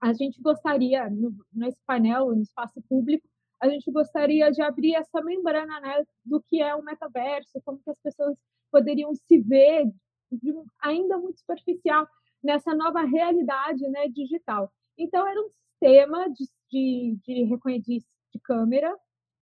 [0.00, 3.26] a gente gostaria, no, nesse painel, no espaço público,
[3.60, 7.90] a gente gostaria de abrir essa membrana né, do que é o metaverso, como que
[7.90, 8.36] as pessoas
[8.70, 9.86] poderiam se ver
[10.30, 12.06] de, ainda muito superficial
[12.42, 14.72] nessa nova realidade né, digital.
[14.96, 18.96] Então, era um sistema de, de, de reconhecimento de câmera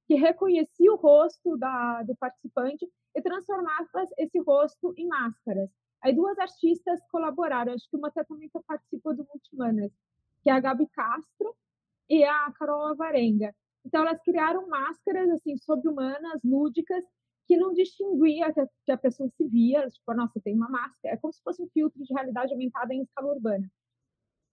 [0.07, 5.68] que reconhecia o rosto da, do participante e transformava esse rosto em máscaras.
[6.03, 9.92] Aí duas artistas colaboraram, acho que uma até também participou do Multimanas,
[10.42, 11.55] que é a Gabi Castro
[12.09, 13.55] e a Carol Avarenga.
[13.84, 17.05] Então elas criaram máscaras assim sobre-humanas, lúdicas,
[17.47, 21.14] que não distinguia que a, que a pessoa se via, tipo, nossa, tem uma máscara,
[21.14, 23.70] é como se fosse um filtro de realidade aumentada em escala urbana.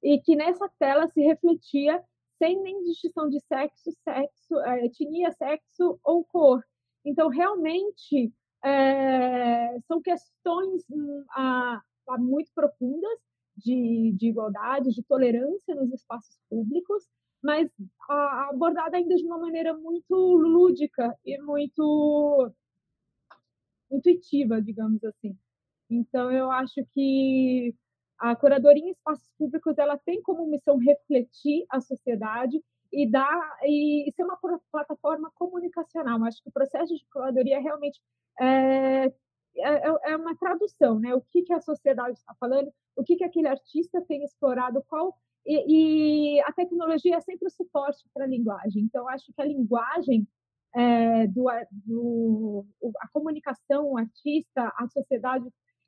[0.02, 2.04] E que nessa tela se refletia
[2.38, 6.64] sem nem distinção de sexo, sexo, eh, etnia, sexo ou cor.
[7.06, 8.32] Então, realmente,
[8.64, 13.20] é, são questões hum, a, a muito profundas
[13.58, 17.08] de, de igualdade, de tolerância nos espaços públicos,
[17.42, 17.70] mas
[18.50, 22.52] abordada ainda de uma maneira muito lúdica e muito
[23.92, 25.38] intuitiva, digamos assim.
[25.90, 27.76] Então, eu acho que
[28.18, 34.12] a curadoria em espaços públicos ela tem como missão refletir a sociedade e dar e
[34.16, 34.38] ser uma
[34.72, 36.24] plataforma comunicacional.
[36.24, 38.00] Acho que o processo de curadoria realmente
[38.40, 41.14] é, é, é uma tradução, né?
[41.16, 45.18] O que, que a sociedade está falando, o que, que aquele artista tem explorado, qual
[45.46, 48.84] e, e a tecnologia é sempre o suporte para a linguagem.
[48.84, 50.28] Então, acho que a linguagem
[50.76, 51.46] é, do,
[51.86, 52.66] do,
[53.02, 55.46] a comunicação, o artista, a sociedade,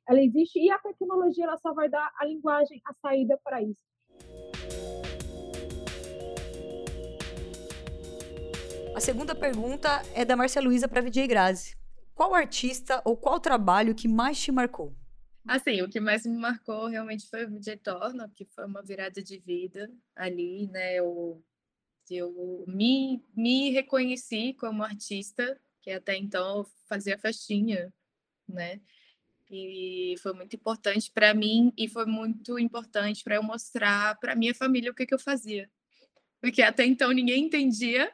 [0.08, 3.82] ela existe e a tecnologia ela só vai dar a linguagem, a saída para isso.
[8.96, 11.76] A segunda pergunta é da Marcia Luiza para VJ Grazi.
[12.14, 14.96] Qual artista ou qual trabalho que mais te marcou?
[15.46, 19.22] Assim, o que mais me marcou realmente foi o VJ Torno, que foi uma virada
[19.22, 20.94] de vida ali, né?
[20.94, 21.44] Eu
[22.08, 27.92] eu me, me reconheci como artista, que até então fazia festinha,
[28.48, 28.80] né?
[29.50, 34.54] E foi muito importante para mim e foi muito importante para eu mostrar para minha
[34.54, 35.70] família o que, que eu fazia.
[36.40, 38.10] Porque até então ninguém entendia,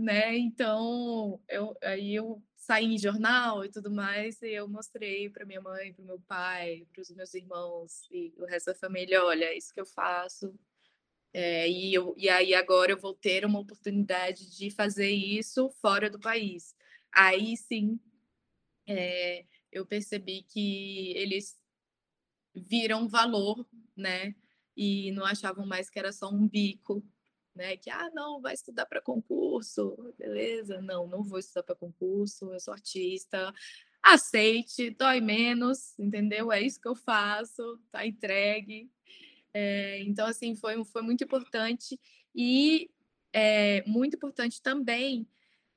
[0.00, 0.36] né?
[0.36, 5.60] Então, eu, aí eu saí em jornal e tudo mais, e eu mostrei para minha
[5.60, 9.56] mãe, para meu pai, para os meus irmãos e o resto da família, olha, é
[9.56, 10.54] isso que eu faço,
[11.32, 16.10] é, e, eu, e aí agora eu vou ter uma oportunidade de fazer isso fora
[16.10, 16.74] do país.
[17.12, 18.00] Aí sim,
[18.86, 21.56] é, eu percebi que eles
[22.54, 24.34] viram valor, né?
[24.76, 27.04] E não achavam mais que era só um bico,
[27.60, 27.76] né?
[27.76, 30.80] Que, ah, não, vai estudar para concurso, beleza?
[30.80, 33.52] Não, não vou estudar para concurso, eu sou artista.
[34.02, 36.50] Aceite, dói menos, entendeu?
[36.50, 38.90] É isso que eu faço, tá entregue,
[39.52, 41.98] é, então, assim, foi, foi muito importante
[42.34, 42.90] e
[43.32, 45.26] é, muito importante também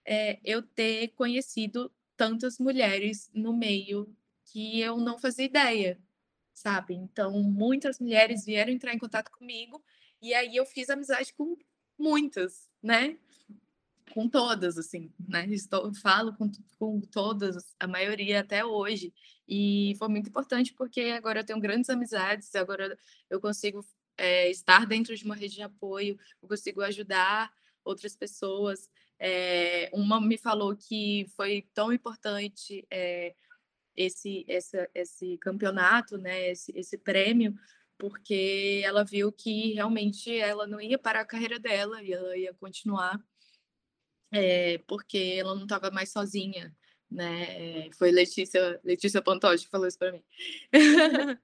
[0.05, 4.15] é, eu ter conhecido tantas mulheres no meio
[4.45, 5.99] que eu não fazia ideia,
[6.53, 6.93] sabe?
[6.93, 9.83] Então, muitas mulheres vieram entrar em contato comigo
[10.21, 11.57] e aí eu fiz amizade com
[11.97, 13.17] muitas, né?
[14.13, 15.47] Com todas, assim, né?
[15.47, 19.13] Estou, falo com, com todas, a maioria até hoje.
[19.47, 22.97] E foi muito importante porque agora eu tenho grandes amizades, agora
[23.29, 23.85] eu consigo
[24.17, 27.51] é, estar dentro de uma rede de apoio, eu consigo ajudar
[27.83, 28.89] outras pessoas.
[29.19, 33.35] É, uma me falou que foi tão importante é,
[33.95, 37.55] esse, esse, esse campeonato, né, esse, esse prêmio,
[38.03, 42.53] porque ela viu que realmente ela não ia parar a carreira dela e ela ia
[42.55, 43.17] continuar,
[44.29, 46.75] é, porque ela não estava mais sozinha,
[47.09, 47.89] né?
[47.91, 50.21] Foi Letícia, Letícia Pantoja que falou isso para mim.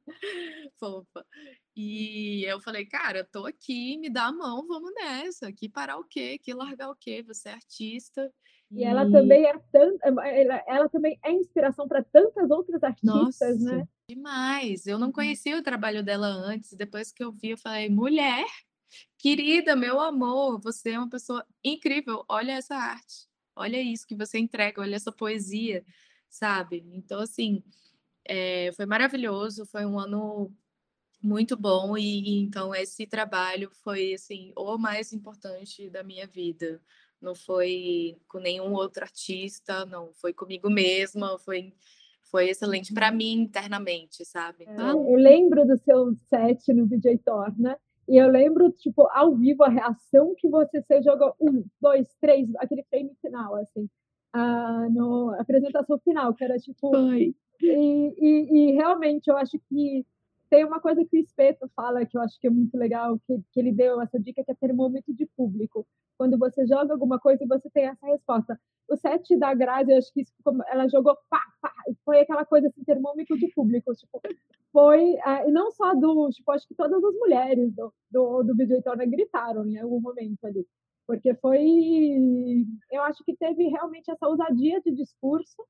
[0.78, 1.26] Fofa.
[1.74, 5.54] E eu falei, cara, tô aqui, me dá a mão, vamos nessa.
[5.54, 6.38] Que parar o quê?
[6.40, 7.24] Que largar o quê?
[7.24, 8.30] Você é artista.
[8.72, 9.54] E, e ela também é
[10.04, 13.88] ela, ela também é inspiração para tantas outras artistas, Nossa, né?
[14.10, 14.86] Demais.
[14.86, 15.14] Eu não uhum.
[15.14, 18.46] conhecia o trabalho dela antes, depois que eu vi, eu falei, mulher,
[19.18, 22.24] querida, meu amor, você é uma pessoa incrível.
[22.28, 25.84] Olha essa arte, olha isso que você entrega, olha essa poesia,
[26.30, 26.86] sabe?
[26.94, 27.64] Então, assim,
[28.26, 30.52] é, foi maravilhoso, foi um ano
[31.22, 36.82] muito bom e, e então esse trabalho foi assim o mais importante da minha vida.
[37.22, 41.74] Não foi com nenhum outro artista, não foi comigo mesma, foi
[42.30, 43.18] foi excelente para uhum.
[43.18, 44.64] mim internamente, sabe?
[44.64, 45.10] É, então...
[45.10, 47.76] eu lembro do seu set no DJ Torna
[48.08, 52.50] e eu lembro, tipo, ao vivo, a reação que você fez, jogou um, dois, três,
[52.58, 53.88] aquele frame final, assim,
[54.34, 56.90] a, no, a apresentação final, que era tipo.
[56.90, 57.36] Foi.
[57.62, 60.06] E, e, e realmente eu acho que
[60.50, 63.40] tem uma coisa que o Espeto fala que eu acho que é muito legal, que,
[63.52, 65.86] que ele deu essa dica, que é termômetro de público.
[66.18, 68.60] Quando você joga alguma coisa e você tem essa resposta.
[68.90, 70.34] O set da Grazi, eu acho que isso,
[70.68, 71.72] ela jogou pá, pá,
[72.04, 73.94] foi aquela coisa assim, termômetro de público.
[73.94, 74.20] Tipo,
[74.74, 78.56] foi, uh, e não só do, tipo, acho que todas as mulheres do, do, do
[78.56, 80.66] Video gritaram em algum momento ali.
[81.06, 81.64] Porque foi,
[82.92, 85.64] eu acho que teve realmente essa ousadia de discurso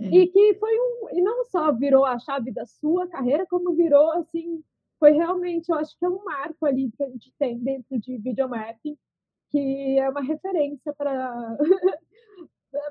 [0.00, 0.06] é.
[0.06, 1.08] E que foi um.
[1.12, 4.62] E não só virou a chave da sua carreira, como virou, assim.
[4.98, 8.18] Foi realmente, eu acho que é um marco ali que a gente tem dentro de
[8.18, 8.96] videomapping,
[9.50, 11.56] que é uma referência para.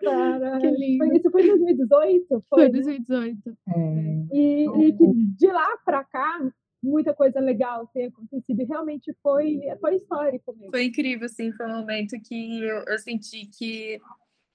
[0.02, 0.60] para...
[0.60, 1.06] Que lindo.
[1.06, 2.28] Foi, isso foi em 2018?
[2.30, 3.50] Foi, foi 2018.
[3.50, 4.36] É.
[4.36, 6.52] E, e que de lá para cá,
[6.82, 8.62] muita coisa legal tem acontecido.
[8.62, 10.72] E realmente foi, foi histórico mesmo.
[10.72, 14.00] Foi incrível, assim, foi um momento que eu, eu senti que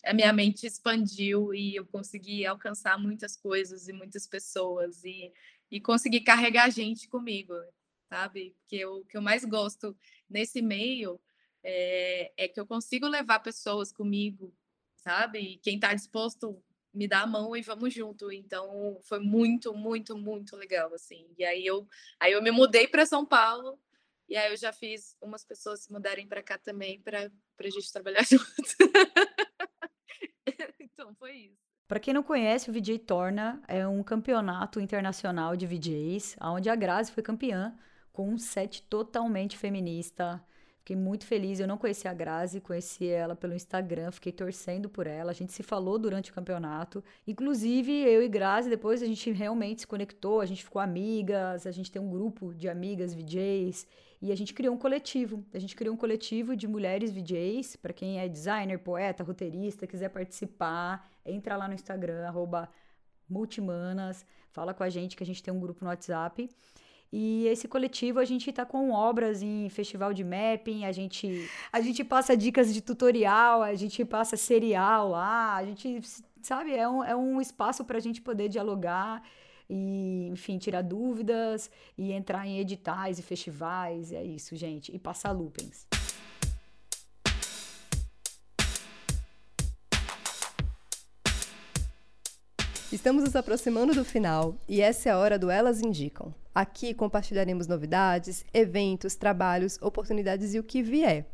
[0.05, 5.32] a minha mente expandiu e eu consegui alcançar muitas coisas e muitas pessoas e,
[5.70, 7.55] e consegui carregar gente comigo,
[8.09, 8.57] sabe?
[8.68, 9.96] Que o que eu mais gosto
[10.28, 11.20] nesse meio
[11.62, 14.55] é, é, que eu consigo levar pessoas comigo,
[14.96, 15.38] sabe?
[15.38, 18.30] E quem está disposto me dá a mão e vamos junto.
[18.30, 21.26] Então foi muito, muito, muito legal assim.
[21.38, 21.88] E aí eu,
[22.20, 23.78] aí eu me mudei para São Paulo
[24.28, 27.92] e aí eu já fiz umas pessoas se mudarem para cá também para a gente
[27.92, 28.44] trabalhar junto.
[30.95, 31.64] Então foi isso.
[31.86, 36.74] Para quem não conhece, o VJ Torna é um campeonato internacional de VJs, onde a
[36.74, 37.76] Grazi foi campeã
[38.11, 40.42] com um set totalmente feminista.
[40.85, 41.61] Fiquei muito feliz.
[41.61, 45.30] Eu não conhecia a Grazi, conheci ela pelo Instagram, fiquei torcendo por ela.
[45.30, 47.03] A gente se falou durante o campeonato.
[47.26, 51.70] Inclusive, eu e Grazi, depois a gente realmente se conectou, a gente ficou amigas, a
[51.70, 53.87] gente tem um grupo de amigas VJs.
[54.20, 55.43] E a gente criou um coletivo.
[55.55, 60.11] A gente criou um coletivo de mulheres VJs, para quem é designer, poeta, roteirista, quiser
[60.11, 62.30] participar, entra lá no Instagram,
[63.26, 66.47] multimanas, fala com a gente que a gente tem um grupo no WhatsApp.
[67.16, 71.80] E esse coletivo a gente tá com obras em festival de mapping, a gente a
[71.80, 76.00] gente passa dicas de tutorial, a gente passa serial lá, a gente
[76.42, 79.22] sabe, é um, é um espaço para a gente poder dialogar
[79.70, 84.12] e, enfim, tirar dúvidas e entrar em editais e festivais.
[84.12, 84.92] É isso, gente.
[84.92, 85.86] E passar loopings.
[92.95, 96.32] Estamos nos aproximando do final e essa é a hora do Elas Indicam.
[96.55, 101.26] Aqui compartilharemos novidades, eventos, trabalhos, oportunidades e o que vier.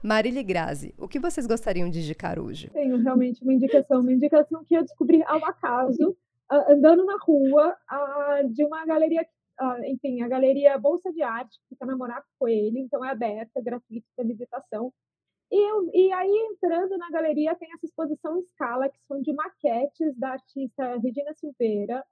[0.00, 2.70] Marília Grazi, o que vocês gostariam de indicar hoje?
[2.70, 6.16] Tenho realmente uma indicação, uma indicação que eu descobri ao acaso
[6.48, 7.76] andando na rua
[8.48, 9.26] de uma galeria,
[9.86, 14.06] enfim, a galeria Bolsa de Arte, que fica na Monaco Coelho, então é aberta, gratuita
[14.14, 14.92] para visitação.
[15.50, 19.32] E, eu, e aí, entrando na galeria, tem essa exposição em escala, que são de
[19.32, 22.04] maquetes da artista Regina Silveira.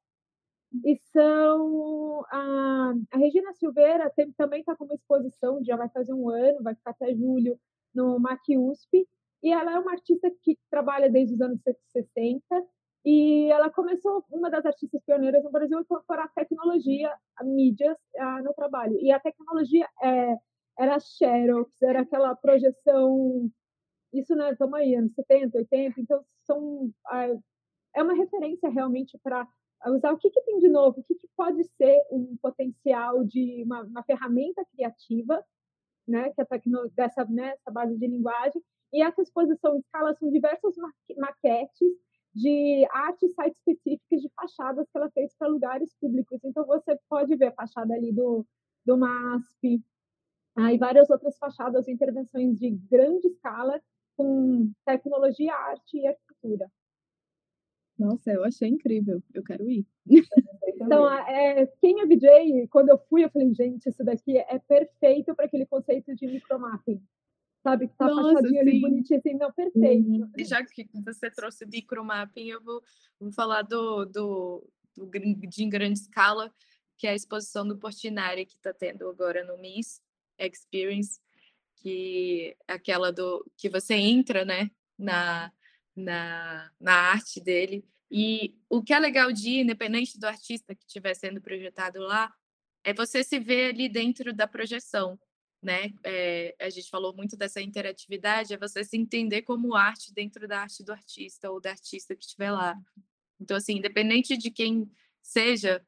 [0.84, 2.24] E são.
[2.30, 6.62] A, a Regina Silveira tem, também está com uma exposição, já vai fazer um ano,
[6.62, 7.58] vai ficar até julho,
[7.94, 9.06] no MAC USP.
[9.42, 11.60] E ela é uma artista que trabalha desde os anos
[11.92, 12.42] 60
[13.04, 17.10] e ela começou, uma das artistas pioneiras no Brasil, a incorporar tecnologia,
[17.42, 18.98] mídias uh, no trabalho.
[19.00, 20.36] E a tecnologia é,
[20.78, 23.50] era Xerox, era aquela projeção.
[24.12, 24.52] Isso, né?
[24.52, 26.00] Estamos aí, anos 70, 80.
[26.00, 26.90] Então, são,
[27.94, 29.46] é uma referência realmente para
[29.86, 33.62] usar o que, que tem de novo, o que, que pode ser um potencial de
[33.64, 35.44] uma, uma ferramenta criativa,
[36.06, 36.30] né?
[36.30, 38.62] Que é tecno, dessa né, essa base de linguagem.
[38.92, 40.74] E essa exposição escala são diversas
[41.18, 41.92] maquetes
[42.34, 46.38] de artes sites específicas de fachadas que ela fez para lugares públicos.
[46.44, 48.46] Então, você pode ver a fachada ali do,
[48.86, 49.82] do MASP,
[50.58, 53.80] ah, e várias outras fachadas de intervenções de grande escala
[54.16, 56.68] com tecnologia, arte e arquitetura.
[57.96, 59.22] Nossa, eu achei incrível.
[59.32, 59.86] Eu quero ir.
[60.80, 65.34] Então, é, quem é VJ, quando eu fui, eu falei, gente, isso daqui é perfeito
[65.34, 67.02] para aquele conceito de micromapping.
[67.64, 70.08] Sabe, que tá Nossa, fachadinho ali, bonitinho, assim, não, perfeito.
[70.08, 70.30] Uhum.
[70.36, 72.80] E já que você trouxe micromapping, eu vou,
[73.18, 76.52] vou falar do, do, do, de em grande escala,
[76.96, 80.00] que é a exposição do Portinari que está tendo agora no Miss
[80.38, 81.20] Experience,
[81.76, 85.52] que é aquela do que você entra, né, na,
[85.94, 87.84] na, na arte dele.
[88.10, 92.32] E o que é legal de independente do artista que estiver sendo projetado lá,
[92.82, 95.18] é você se ver ali dentro da projeção,
[95.62, 95.92] né?
[96.04, 100.60] É, a gente falou muito dessa interatividade, é você se entender como arte dentro da
[100.60, 102.76] arte do artista ou da artista que estiver lá.
[103.40, 104.90] Então, assim, independente de quem
[105.22, 105.84] seja,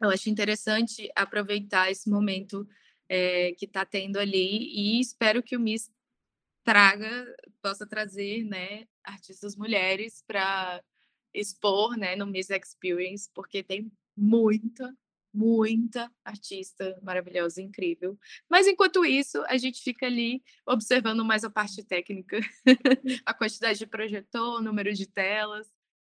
[0.00, 2.66] eu acho interessante aproveitar esse momento
[3.14, 5.90] é, que está tendo ali e espero que o Miss
[6.64, 7.26] traga,
[7.60, 10.82] possa trazer, né, artistas mulheres para
[11.34, 14.96] expor, né, no Miss Experience, porque tem muita,
[15.30, 18.18] muita artista maravilhosa, incrível.
[18.48, 22.40] Mas enquanto isso, a gente fica ali observando mais a parte técnica,
[23.26, 25.68] a quantidade de projetor, o número de telas.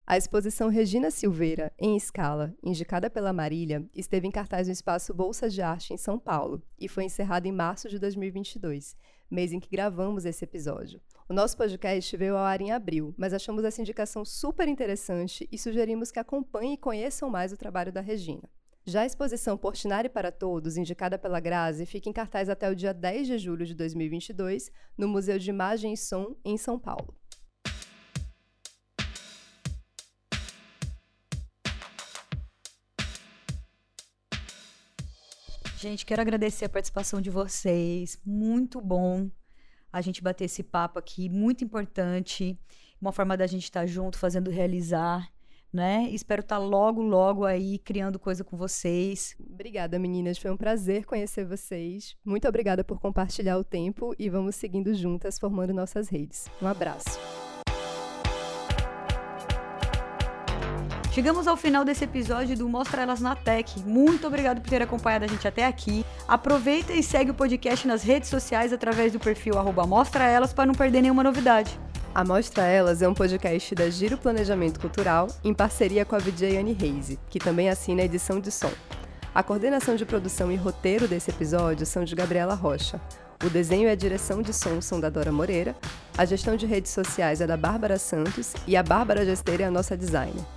[0.10, 5.50] A exposição Regina Silveira, em escala, indicada pela Marília, esteve em cartaz no espaço Bolsa
[5.50, 8.96] de Arte em São Paulo e foi encerrada em março de 2022,
[9.30, 11.02] mês em que gravamos esse episódio.
[11.28, 15.58] O nosso podcast veio ao ar em abril, mas achamos essa indicação super interessante e
[15.58, 18.50] sugerimos que acompanhem e conheçam mais o trabalho da Regina.
[18.86, 22.94] Já a exposição Portinari para Todos, indicada pela Grazi, fica em cartaz até o dia
[22.94, 27.14] 10 de julho de 2022 no Museu de Imagem e Som, em São Paulo.
[35.88, 38.20] Gente, quero agradecer a participação de vocês.
[38.26, 39.32] Muito bom
[39.92, 42.60] a gente bater esse papo aqui, muito importante.
[43.02, 45.32] Uma forma da gente estar junto, fazendo realizar,
[45.72, 46.10] né?
[46.12, 49.34] Espero estar logo, logo aí criando coisa com vocês.
[49.40, 50.38] Obrigada, meninas.
[50.38, 52.18] Foi um prazer conhecer vocês.
[52.26, 56.50] Muito obrigada por compartilhar o tempo e vamos seguindo juntas, formando nossas redes.
[56.62, 57.47] Um abraço.
[61.18, 63.80] Chegamos ao final desse episódio do Mostra Elas na Tech.
[63.84, 66.06] Muito obrigado por ter acompanhado a gente até aqui.
[66.28, 70.68] Aproveita e segue o podcast nas redes sociais através do perfil arroba Mostra Elas para
[70.68, 71.80] não perder nenhuma novidade.
[72.14, 76.56] A Mostra Elas é um podcast da Giro Planejamento Cultural em parceria com a VJ
[76.56, 78.72] Anne Reise, que também assina a edição de som.
[79.34, 83.02] A coordenação de produção e roteiro desse episódio são de Gabriela Rocha.
[83.44, 85.76] O desenho e a direção de som são da Dora Moreira,
[86.16, 89.72] a gestão de redes sociais é da Bárbara Santos e a Bárbara Gesteira é a
[89.72, 90.57] nossa designer.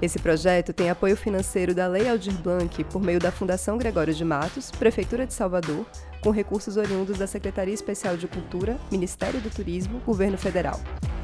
[0.00, 4.24] Esse projeto tem apoio financeiro da Lei Aldir Blanc por meio da Fundação Gregório de
[4.24, 5.86] Matos, Prefeitura de Salvador,
[6.20, 10.78] com recursos oriundos da Secretaria Especial de Cultura, Ministério do Turismo, Governo Federal.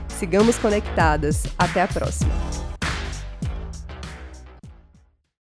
[0.08, 1.44] Sigamos conectadas.
[1.58, 2.32] Até a próxima!